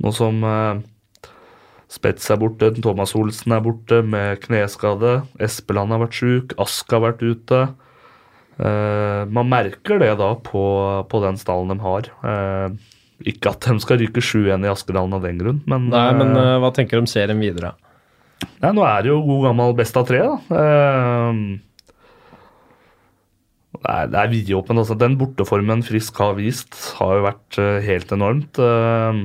[0.00, 0.80] nå som uh,
[1.90, 7.02] Spets er borte, Thomas Olsen er borte med kneskade, Espeland har vært sjuk, Ask har
[7.02, 7.64] vært ute.
[8.60, 10.62] man merker det da på,
[11.10, 12.06] på den stallen de har.
[13.26, 16.70] ikke at de skal ryke 7-1 i Askedalen av den grunn, men Nei, men hva
[16.76, 17.72] tenker du om serien videre?
[18.60, 20.36] Nei, nå er det jo god gammel best av tre, da.
[23.80, 24.82] Det er, det er vidåpent.
[24.82, 24.96] Altså.
[24.98, 28.60] Den borteformen Frisk har vist, har jo vært uh, helt enormt.
[28.60, 29.24] Uh,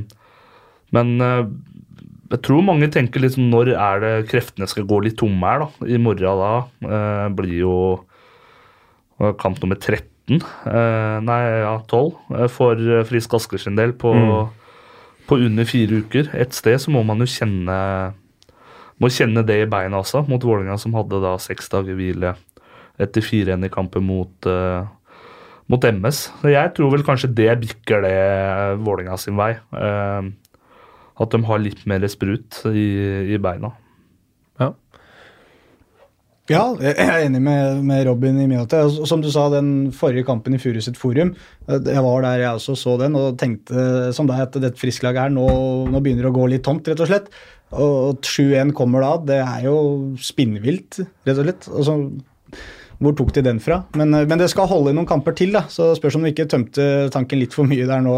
[0.96, 5.66] men jeg tror mange tenker liksom når er det kreftene skal gå litt tomme her,
[5.66, 5.88] da.
[5.92, 7.76] I morgen da blir jo
[9.42, 10.40] kamp nummer 13,
[11.26, 14.32] nei ja, 12, for Frisk Asker sin del på, mm.
[15.28, 16.32] på under fire uker.
[16.38, 17.76] Et sted så må man jo kjenne
[19.02, 22.36] må kjenne det i beina også, mot Vålerenga, som hadde da seks dager hvile
[23.02, 24.88] etter 4-1 i kampen mot, uh,
[25.72, 26.22] mot MS.
[26.42, 28.18] Så jeg tror vel kanskje det bikker det
[28.86, 29.54] Vålerenga sin vei.
[29.76, 30.32] Uh,
[31.16, 32.88] at de har litt mer sprut i,
[33.36, 33.72] i beina.
[34.60, 34.72] Ja.
[36.46, 38.84] Ja, jeg er enig med, med Robin i Minate.
[39.10, 41.32] Som du sa, den forrige kampen i Furuset Forum,
[41.66, 45.34] jeg var der jeg også så den og tenkte som deg at dette frisklaget her
[45.34, 45.48] nå,
[45.90, 47.32] nå begynner å gå litt tomt, rett og slett.
[47.82, 49.78] Og 7-1 kommer da, det er jo
[50.22, 51.70] spinnvilt, rett og slett.
[51.72, 51.98] Altså,
[53.04, 53.82] hvor tok de den fra?
[54.00, 55.66] Men, men, det skal holde noen kamper til, da.
[55.72, 58.16] Så spørs om de ikke tømte tanken litt for mye der nå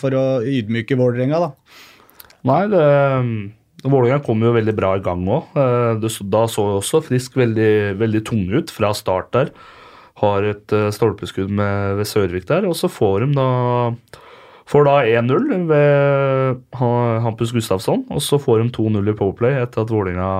[0.00, 1.78] for å ydmyke Vålerenga, da.
[2.48, 2.84] Nei, det
[3.86, 5.52] Vålerenga kom jo veldig bra i gang òg.
[5.58, 9.52] Eh, da så jo også Frisk veldig, veldig tung ut fra start der.
[10.18, 13.50] Har et eh, stolpeskudd med, ved Sørvik der, og så får de da
[14.68, 16.78] Får da 1-0 ved
[17.24, 20.32] Hampus Gustafsson, og så får de 2-0 i Powerplay etter at Vålerenga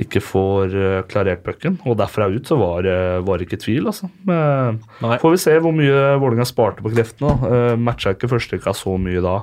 [0.00, 1.80] ikke får eh, klarert pucken.
[1.88, 4.08] Og derfra ut så var det ikke tvil, altså.
[4.28, 7.34] Men, får vi se hvor mye Vålerenga sparte på kreftene.
[7.42, 9.40] Uh, Matcha ikke førsterekka så mye da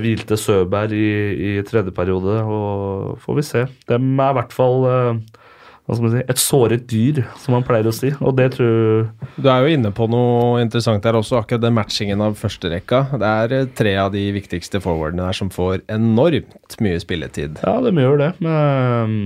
[0.00, 3.64] hvilte Søberg i, i, tredje periode, og får vi se.
[3.90, 5.41] Dem er i hvert fall uh,
[5.82, 8.12] hva skal man si, et såret dyr, som man pleier å si.
[8.22, 12.22] Og det tror Du er jo inne på noe interessant der også, akkurat den matchingen
[12.22, 13.02] av førsterekka.
[13.18, 17.58] Det er eh, tre av de viktigste forwardene der som får enormt mye spilletid.
[17.66, 18.30] Ja, de gjør det.
[18.44, 19.16] Men,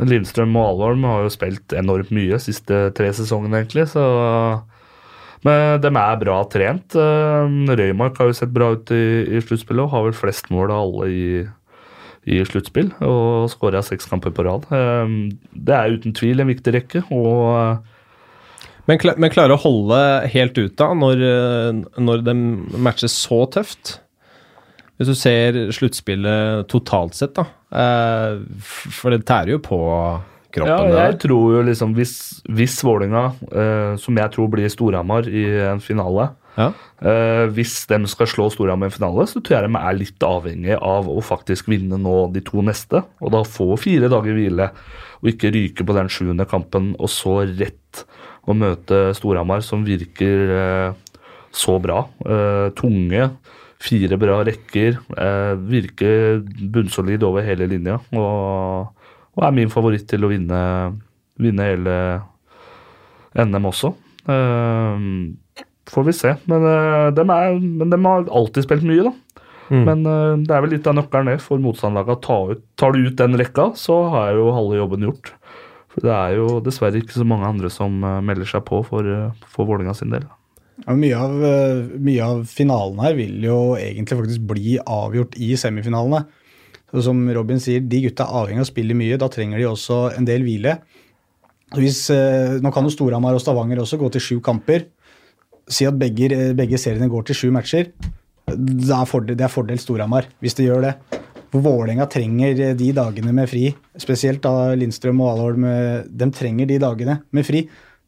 [0.00, 3.90] men Lillestrøm og Alholm har jo spilt enormt mye de siste tre sesongene, egentlig.
[3.92, 4.06] så
[5.44, 6.96] men de er bra trent.
[6.96, 10.72] Eh, Røymark har jo sett bra ut i, i sluttspillet og har vel flest mål
[10.72, 11.26] av alle i,
[12.24, 12.92] i sluttspill.
[13.04, 14.68] Og skåra seks kamper på rad.
[14.74, 15.16] Eh,
[15.52, 17.04] det er uten tvil en viktig rekke.
[17.60, 17.76] eh,
[18.88, 20.00] men, klar, men klarer å holde
[20.32, 21.22] helt ut da, når,
[21.96, 22.34] når de
[22.84, 23.98] matcher så tøft?
[25.00, 27.48] Hvis du ser sluttspillet totalt sett, da.
[28.94, 29.78] For det tærer jo på
[30.54, 30.92] kroppen.
[30.92, 32.14] Ja, jeg tror jo liksom Hvis,
[32.46, 36.68] hvis Vålinga, eh, som jeg tror blir Storhamar i en finale ja.
[37.04, 40.76] Uh, Hvis de skal slå Storhamar i finale, så tror jeg de er litt avhengig
[40.78, 43.02] av å faktisk vinne nå de to neste.
[43.20, 44.70] Og da få fire dager hvile,
[45.22, 48.04] og ikke ryke på den sjuende kampen, og så rett
[48.44, 51.20] å møte Storhamar, som virker uh,
[51.54, 52.04] så bra.
[52.24, 53.30] Uh, tunge.
[53.84, 54.94] Fire bra rekker.
[55.68, 56.38] Virker
[56.72, 57.98] bunnsolid over hele linja.
[58.16, 58.94] og
[59.34, 60.60] og er min favoritt til å vinne,
[61.42, 61.94] vinne hele
[63.34, 63.90] NM også.
[64.28, 65.34] Uh,
[65.90, 66.34] får vi se.
[66.50, 69.42] Men, uh, dem er, men de har alltid spilt mye, da.
[69.72, 69.82] Mm.
[69.88, 72.22] Men uh, det er vel litt av nøkkelen det for motstanderlaget.
[72.24, 72.38] Ta
[72.80, 75.34] tar du ut den rekka, så har jeg jo halve jobben gjort.
[75.94, 79.06] For det er jo dessverre ikke så mange andre som melder seg på for,
[79.46, 80.24] for Vålinga sin del.
[80.82, 81.44] Ja, mye, av,
[82.02, 86.24] mye av finalen her vil jo egentlig faktisk bli avgjort i semifinalene.
[86.94, 89.18] Så som Robin sier, de gutta er avhengig av å spille mye.
[89.18, 90.76] Da trenger de også en del hvile.
[91.74, 94.86] Hvis, eh, nå kan jo Storhamar og Stavanger også gå til sju kamper.
[95.70, 97.90] Si at begge, begge seriene går til sju matcher.
[98.44, 100.94] Det er fordel, det er fordel Storhamar hvis det gjør det.
[101.54, 103.68] For Vålerenga trenger de dagene med fri.
[104.00, 105.66] Spesielt da Lindstrøm og Alholm.
[106.10, 107.62] De trenger de dagene med fri.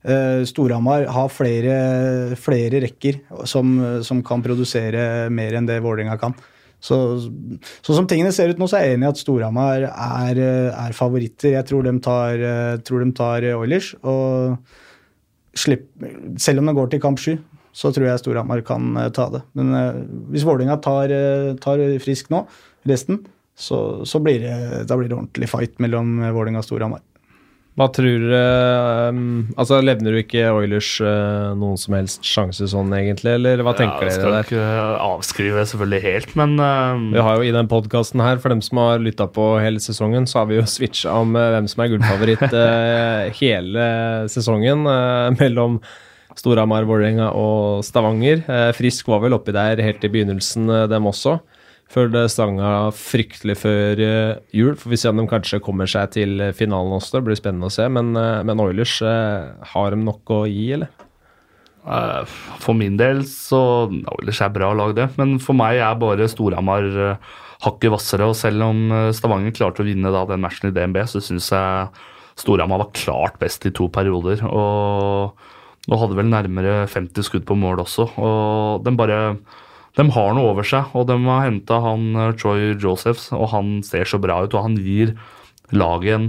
[0.07, 1.77] Eh, Storhamar har flere,
[2.39, 6.37] flere rekker som, som, kan produsere mer enn det Vålerenga kan.
[6.83, 6.99] Så,
[7.81, 10.95] så, som tingene ser ut nå, så er jeg enig i at Storhamar er, er,
[10.95, 11.55] favoritter.
[11.57, 12.45] Jeg tror de tar,
[12.87, 13.95] tror de tar Oilers.
[14.03, 14.59] Og
[15.59, 15.89] slipp,
[16.41, 17.37] selv om det går til kamp sju,
[17.77, 19.43] så tror jeg Storhamar kan eh, ta det.
[19.59, 19.99] Men uh,
[20.33, 22.47] hvis Vålerenga tar, eh, tar, frisk nå,
[22.89, 23.21] resten,
[23.57, 24.57] så, så blir det,
[24.89, 27.05] da blir det ordentlig fight mellom Vålerenga og Storhamar.
[27.77, 32.95] Hva tror dere um, Altså, Levner du ikke Oilers uh, noen som helst sjanse sånn,
[32.97, 33.35] egentlig?
[33.37, 34.39] Eller hva tenker ja, dere der?
[34.39, 38.41] Jeg Skal ikke avskrive selvfølgelig helt, men uh, Vi har jo i den podkasten her,
[38.41, 41.51] for dem som har lytta på hele sesongen, så har vi jo switcha om uh,
[41.53, 43.91] hvem som er gullfavoritt uh, hele
[44.33, 44.89] sesongen
[45.37, 45.81] mellom
[46.37, 48.43] Storhamar, Vålerenga og Stavanger.
[48.77, 51.39] Frisk var vel oppi der helt i begynnelsen, dem også
[51.93, 54.75] før det stanga fryktelig før uh, jul.
[54.79, 57.19] For vi ser om de kanskje kommer seg til finalen også.
[57.19, 57.87] Det blir spennende å se.
[57.93, 58.99] Men, uh, men Oilers,
[59.73, 60.93] har de nok å gi, eller?
[62.59, 65.11] For min del så Oilers er bra lag, det.
[65.21, 66.89] Men for meg er bare Storhamar
[67.63, 68.27] hakket hvassere.
[68.27, 72.07] Og selv om Stavanger klarte å vinne da, den matchen i DNB, så syns jeg
[72.37, 74.43] Storhamar var klart best i to perioder.
[74.51, 75.47] Og,
[75.87, 78.09] nå hadde vel nærmere 50 skudd på mål også.
[78.19, 79.21] Og den bare
[79.97, 83.79] de har noe over seg, og de har henta han eh, Troy Josephs, og han
[83.87, 85.17] ser så bra ut, og han gir
[85.73, 86.29] laget en,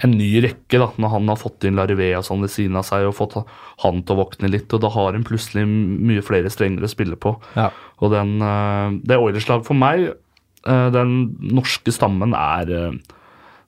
[0.00, 3.08] en ny rekke da, når han har fått inn Larivea sånn ved siden av seg
[3.08, 3.36] og fått
[3.82, 7.18] han til å våkne litt, og da har han plutselig mye flere strenger å spille
[7.20, 7.34] på.
[7.58, 7.68] Ja.
[8.00, 10.12] Og den, eh, det Oilers-lag for meg
[10.68, 12.70] Eh, den norske stammen er,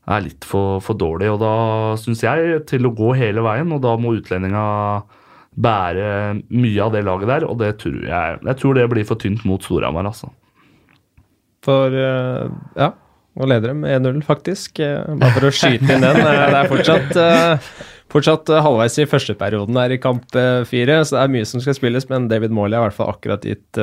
[0.05, 1.55] er litt for, for dårlig, og da
[2.01, 4.65] syns jeg til å gå hele veien, og da må utlendinga
[5.53, 6.09] bære
[6.49, 9.45] mye av det laget der, og det tror jeg Jeg tror det blir for tynt
[9.49, 10.33] mot Storhamar, altså.
[11.63, 12.93] For uh, ja,
[13.39, 14.81] og leder dem 1-0, faktisk.
[14.81, 16.19] Uh, bare for å skyte inn den.
[16.19, 17.73] Uh, det er fortsatt,
[18.13, 20.27] fortsatt halvveis i første perioden her i kamp
[20.69, 23.13] fire, så det er mye som skal spilles, men David Morley har i hvert fall
[23.15, 23.83] akkurat gitt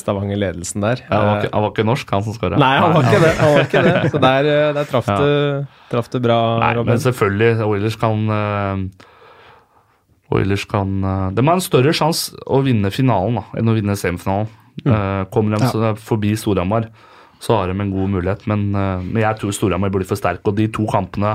[0.00, 1.02] Stavanger ledelsen der.
[1.04, 2.58] Ja, han, var ikke, han, var ikke, norsk, han som skåra?
[2.60, 3.32] Nei, han var ikke det.
[3.36, 3.94] Han var ikke det.
[4.14, 5.18] Så der, der traff, ja.
[5.20, 6.94] du, traf du bra, Nei, Robin.
[6.94, 8.24] Men selvfølgelig, Oilers kan
[10.34, 11.00] Oilers kan
[11.32, 14.50] De har en større sjanse å vinne finalen da, enn å vinne semifinalen.
[14.78, 15.26] Mm.
[15.34, 15.88] kommer de ja.
[15.98, 16.84] forbi Storhamar,
[17.42, 18.44] så har de en god mulighet.
[18.46, 20.44] Men, men jeg tror Storhamar blir for sterk.
[20.46, 21.32] Og de to kampene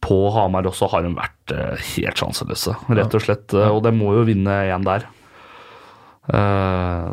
[0.00, 1.52] på Hamar også har de vært
[1.90, 3.52] helt sjanseløse, rett og slett.
[3.52, 5.04] Og de må jo vinne én der.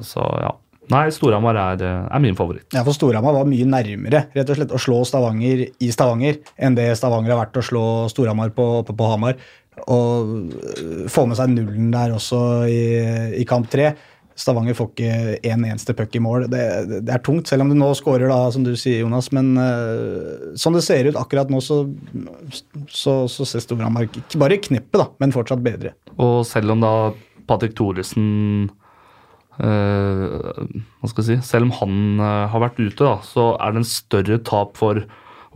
[0.08, 0.54] så ja.
[0.88, 2.70] Nei, Storhamar er, er, min favoritt.
[2.72, 6.78] Ja, for Storhamar var mye nærmere rett og slett å slå Stavanger i Stavanger enn
[6.78, 9.36] det Stavanger har vært å slå Storhamar på, på, på Hamar.
[9.86, 12.40] Og få med seg nullen der også
[12.72, 12.84] i,
[13.42, 13.92] i kamp tre.
[14.38, 15.14] Stavanger får ikke
[15.50, 16.46] en eneste puck i mål.
[16.52, 19.32] Det, det, er tungt, selv om du nå skårer, da, som du sier, Jonas.
[19.34, 21.80] Men uh, sånn det ser ut akkurat nå, så,
[22.86, 25.96] så, så ser Storhamar bare kneppet, da, men fortsatt bedre.
[26.22, 26.94] Og selv om da
[27.50, 28.68] Patrick Thoresen
[29.58, 30.54] uh,
[31.00, 33.82] Hva skal jeg si Selv om han uh, har vært ute, da, så er det
[33.82, 35.02] en større tap for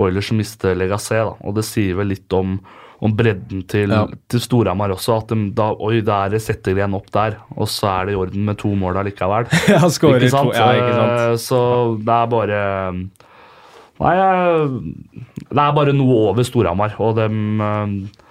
[0.02, 2.58] Oilers som mister Legacé, og det sier vel litt om
[3.02, 4.04] om bredden til, ja.
[4.30, 5.18] til Storhamar også.
[5.24, 8.20] At de, da, oi, der setter igjen en opp der, og så er det i
[8.22, 9.50] orden med to mål allikevel.
[9.74, 10.52] ja, ikke sant?
[10.52, 11.14] To, ja, ikke sant?
[11.18, 11.62] Eh, så
[11.98, 12.64] det er bare
[14.02, 14.16] Nei,
[15.46, 18.24] det er bare noe over Storhamar, og de uh,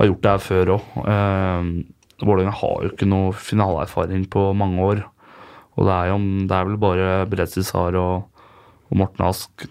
[0.00, 0.86] har gjort det her før òg.
[1.12, 1.72] Eh,
[2.24, 5.02] Vålerenga har jo ikke noe finaleerfaring på mange år.
[5.76, 6.16] Og det er, jo,
[6.48, 8.46] det er vel bare Bredzisar og,
[8.88, 9.68] og Morten Ask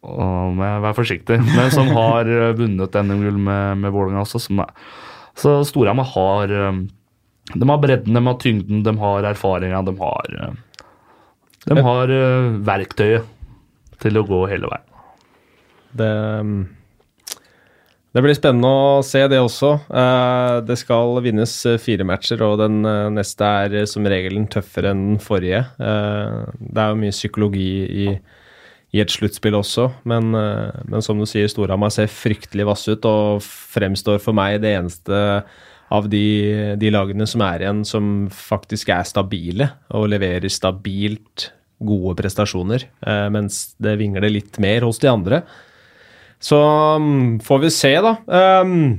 [0.00, 4.40] og må jeg være forsiktig, men som har eh, vunnet NM-gull med, med Vålerenga også.
[4.46, 4.72] Som er,
[5.36, 6.80] så Storhamar har eh,
[7.52, 10.84] De har bredden, de har tyngden, de har erfaringa, de har eh,
[11.68, 12.14] De har
[12.64, 13.28] verktøyet
[14.00, 14.86] til å gå hele veien.
[15.92, 16.12] Det,
[18.16, 19.74] det blir spennende å se det også.
[20.64, 21.52] Det skal vinnes
[21.84, 22.80] fire matcher, og den
[23.12, 25.66] neste er som regel tøffere enn den forrige.
[25.76, 27.68] Det er jo mye psykologi
[28.06, 28.06] i
[28.90, 29.88] i et sluttspill også.
[30.08, 34.60] Men, eh, men, som du sier, Storhamar ser fryktelig vass ut og fremstår for meg
[34.64, 35.20] det eneste
[35.90, 42.14] av de, de, lagene som er igjen, som faktisk er stabile og leverer stabilt gode
[42.20, 45.42] prestasjoner, eh, mens det vingler litt mer hos de andre.
[46.40, 46.56] Så
[46.96, 48.14] um, får vi se, da.
[48.64, 48.98] Um,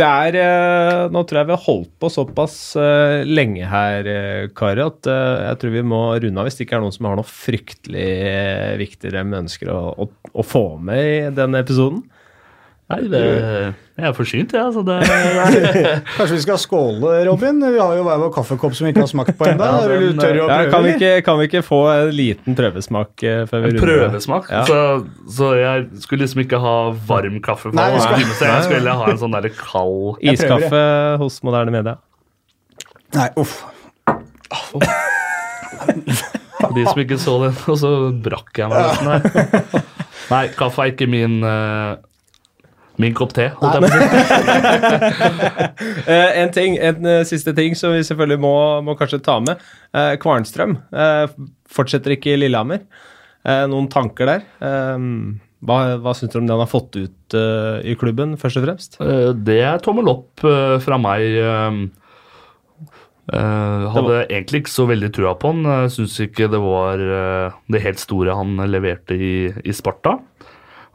[0.00, 4.46] det er eh, Nå tror jeg vi har holdt på såpass eh, lenge her, eh,
[4.56, 7.18] Kari, at jeg tror vi må runde av hvis det ikke er noen som har
[7.20, 8.08] noe fryktelig
[8.80, 12.00] viktigere de ønsker å, å, å få med i denne episoden.
[12.92, 13.20] Nei, det,
[13.96, 14.60] jeg er forsynt, jeg.
[14.60, 14.82] Ja, altså
[16.18, 17.60] Kanskje vi skal skåle, Robin?
[17.64, 19.64] Vi har jo hver vår kaffekopp som vi ikke har smakt på ennå.
[19.64, 20.88] Ja, ja, kan,
[21.24, 23.82] kan, vi ikke få en liten prøvesmak uh, før vi runder?
[23.86, 24.52] Prøvesmak?
[24.52, 24.62] Ja.
[24.68, 24.78] Så,
[25.38, 26.76] så, jeg skulle liksom ikke ha
[27.08, 28.26] varm kaffe på Nei, skal...
[28.36, 30.84] så jeg skulle ha en sånn der kald Iskaffe
[31.22, 31.96] hos moderne media.
[33.16, 33.60] Nei, uff.
[34.52, 34.80] Oh.
[36.76, 37.92] de som ikke så det, og så
[38.24, 39.84] brakk jeg meg her.
[40.32, 41.98] Nei, kaffe er ikke min uh,
[43.00, 44.00] Min kopp te, holdt jeg på å
[46.04, 49.62] uh, en ting, en uh, siste ting som vi selvfølgelig må, må kanskje ta med.
[49.96, 50.76] Uh, Kvarnstrøm
[51.72, 52.84] fortsetter ikke i Lillehammer.
[53.72, 54.42] noen tanker der?
[55.62, 57.36] hva hva syns du om det han har fått ut
[57.88, 58.98] i klubben, først og fremst?
[59.46, 60.44] det er tommel opp
[60.84, 61.38] fra meg.
[63.32, 64.26] hadde var...
[64.28, 65.64] egentlig ikke så veldig trua på han.
[65.64, 69.34] Uh, Syns ikke det var det helt store han leverte i,
[69.64, 70.18] i Sparta.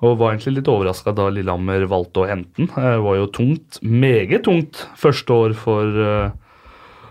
[0.06, 2.70] Og var egentlig litt overraska da Lillehammer valgte å hente den.
[2.70, 6.36] Det var jo tungt, meget tungt, første år for uh,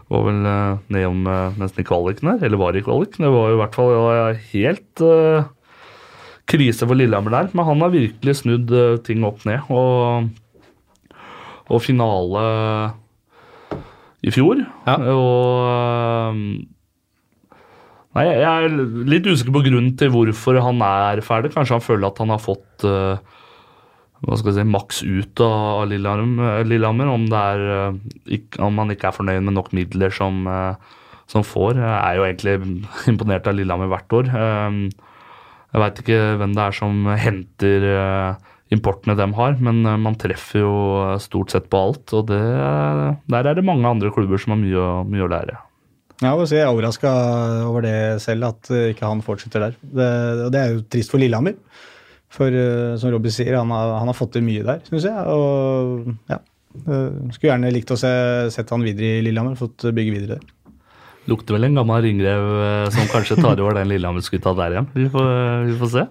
[0.07, 3.27] Var vel uh, nedom uh, nesten i kvaliken der, eller var i kvaliken.
[3.27, 5.49] Det var jo i hvert fall helt uh,
[6.47, 8.71] krise for Lillehammer der, men han har virkelig snudd
[9.09, 9.67] ting opp ned.
[9.67, 10.31] Og,
[11.67, 12.47] og finale
[14.23, 14.63] i fjor.
[14.87, 14.95] Ja.
[15.11, 16.39] Og
[18.17, 18.77] Nei, Jeg er
[19.13, 21.53] litt usikker på grunnen til hvorfor han er ferdig.
[21.53, 23.19] Kanskje han føler at han har fått uh,
[24.25, 27.11] hva skal jeg si, maks ut av Lillehammer.
[27.13, 30.97] Om, uh, om han ikke er fornøyd med nok midler som, uh,
[31.29, 31.77] som får.
[31.83, 32.57] Jeg er jo egentlig
[33.13, 34.33] imponert av Lillehammer hvert år.
[34.33, 37.89] jeg veit ikke hvem det er som henter
[38.73, 40.75] importene de har, men man treffer jo
[41.21, 42.17] stort sett på alt.
[42.17, 42.43] Og det,
[43.29, 45.66] der er det mange andre klubber som har mye, mye å lære.
[46.25, 47.11] Ja, jeg jeg er overraska
[47.69, 49.75] over det selv, at eh, ikke han fortsetter der.
[49.85, 50.09] Det,
[50.47, 51.57] og det er jo trist for Lillehammer.
[52.33, 55.13] For eh, som Robby sier, han har, han har fått til mye der, syns jeg.
[55.13, 56.39] Og ja,
[56.81, 58.13] eh, skulle gjerne likt å se,
[58.55, 60.53] sett han videre i Lillehammer, fått bygge videre der.
[61.27, 62.45] Lukter vel en gammel ringrev
[62.95, 64.87] som kanskje tar over den Lillehammer-skuta der igjen.
[64.95, 65.31] Vi får,
[65.67, 66.05] vi får se.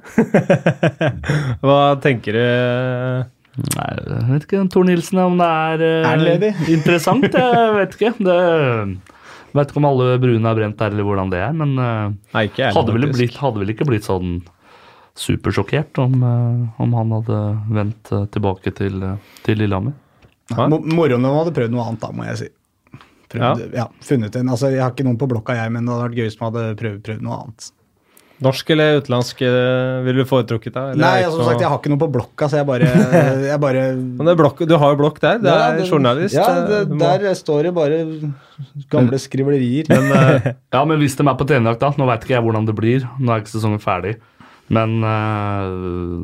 [1.64, 2.44] Hva tenker du?
[3.56, 7.30] Nei, jeg vet ikke, Tor Nilsen, om det er, Er det interessant.
[7.32, 8.12] Jeg vet ikke.
[8.28, 9.15] Det,
[9.56, 12.44] vet ikke om alle brune er brent der, eller hvordan det er, men eh, Nei,
[12.50, 12.76] ikke jeg.
[12.76, 14.38] hadde vel, blitt, hadde vel ikke blitt sånn
[15.16, 17.40] supersjokkert om, eh, om han hadde
[17.78, 19.00] vendt eh, tilbake til,
[19.46, 19.96] til Lillehammer.
[20.52, 20.68] Ja.
[20.70, 22.52] Moro om de hadde prøvd noe annet, da, må jeg si.
[23.34, 23.88] Prøvd, ja.
[24.06, 26.28] funnet en, altså Jeg har ikke noen på blokka, jeg, men det hadde vært gøy
[26.28, 27.72] hvis man hadde prøvd, prøvd noe annet.
[28.44, 30.74] Norsk eller utenlandsk eh, ville du foretrukket?
[30.76, 30.98] deg?
[31.00, 32.90] Nei, jeg, det altså, som sagt, jeg har ikke noe på blokka, så jeg bare,
[33.52, 35.40] jeg bare Men det er blokk, du har jo blokk der.
[35.40, 36.36] Det Ja, er journalist.
[36.36, 38.02] Ja, eh, det, må- der står det bare
[38.92, 39.88] gamle skriblerier.
[39.94, 42.68] Men, eh, ja, men hvis de er på trenerjakt, da Nå veit ikke jeg hvordan
[42.68, 43.08] det blir.
[43.22, 44.18] Nå er ikke sesongen ferdig.
[44.76, 45.72] Men eh,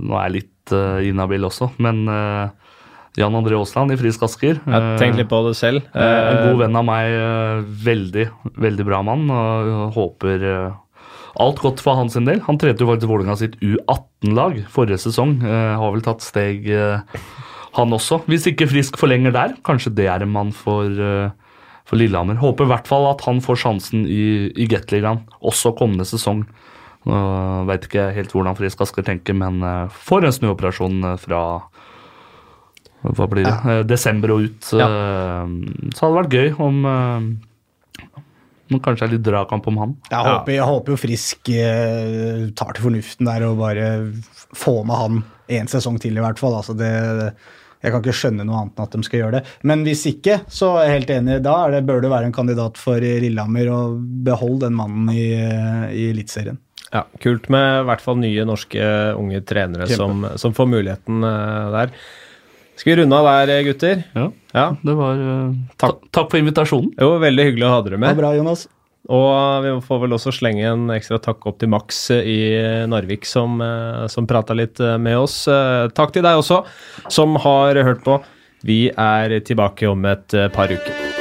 [0.01, 1.71] nå er jeg litt uh, inhabil også.
[1.83, 2.75] Men eh,
[3.19, 5.83] Jan André Aasland i Frisk Asker Jeg tenkte litt på det selv.
[5.95, 7.15] En god venn av meg,
[7.83, 8.23] veldig,
[8.63, 10.45] veldig bra mann, og håper
[11.39, 12.41] alt godt for hans del.
[12.47, 15.37] Han trente jo faktisk Vålerenga sitt U18-lag forrige sesong.
[15.43, 17.21] Eh, Har vel tatt steg, eh,
[17.77, 18.23] han også.
[18.27, 21.31] Hvis ikke Frisk forlenger der, kanskje det er en mann for, eh,
[21.85, 22.35] for Lillehammer.
[22.35, 26.43] Håper i hvert fall at han får sjansen i, i Gateligaen også kommende sesong.
[27.01, 31.39] Uh, Veit ikke helt hvordan Frisk Asker tenker, men uh, for en snuoperasjon eh, fra
[33.01, 33.53] hva blir det?
[33.65, 34.67] Eh, Desember og ut.
[34.77, 34.85] Ja.
[35.95, 36.83] Så hadde det vært gøy om
[38.77, 39.95] det kanskje er litt dragkamp om han.
[40.11, 43.89] Jeg, håper, jeg håper jo Frisk eh, tar til fornuften der og bare
[44.57, 46.55] får med han én sesong til, i hvert fall.
[46.59, 46.91] Altså det,
[47.81, 49.43] jeg kan ikke skjønne noe annet enn at de skal gjøre det.
[49.67, 51.39] Men hvis ikke, så er jeg helt enig.
[51.45, 55.31] Da er det, bør det være en kandidat for Lillehammer, og behold den mannen i,
[55.35, 56.61] i Eliteserien.
[56.91, 61.69] Ja, Kult med i hvert fall nye norske unge trenere som, som får muligheten eh,
[61.77, 61.93] der.
[62.79, 64.03] Skal vi runde av der, eh, gutter?
[64.15, 64.75] Ja, Ja.
[64.83, 65.99] det var uh, Takk.
[66.11, 66.93] Takk for invitasjonen.
[66.99, 68.09] Jo, veldig hyggelig å ha dere med.
[68.09, 68.67] Ja, bra, Jonas.
[69.09, 72.37] Og vi får vel også slenge en ekstra takk opp til Max i
[72.87, 75.47] Narvik, som, eh, som prata litt eh, med oss.
[75.47, 76.63] Eh, Takk til deg også,
[77.09, 78.21] som har hørt på.
[78.63, 81.20] Vi er tilbake om et eh, par uker.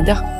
[0.00, 0.39] Moderne media.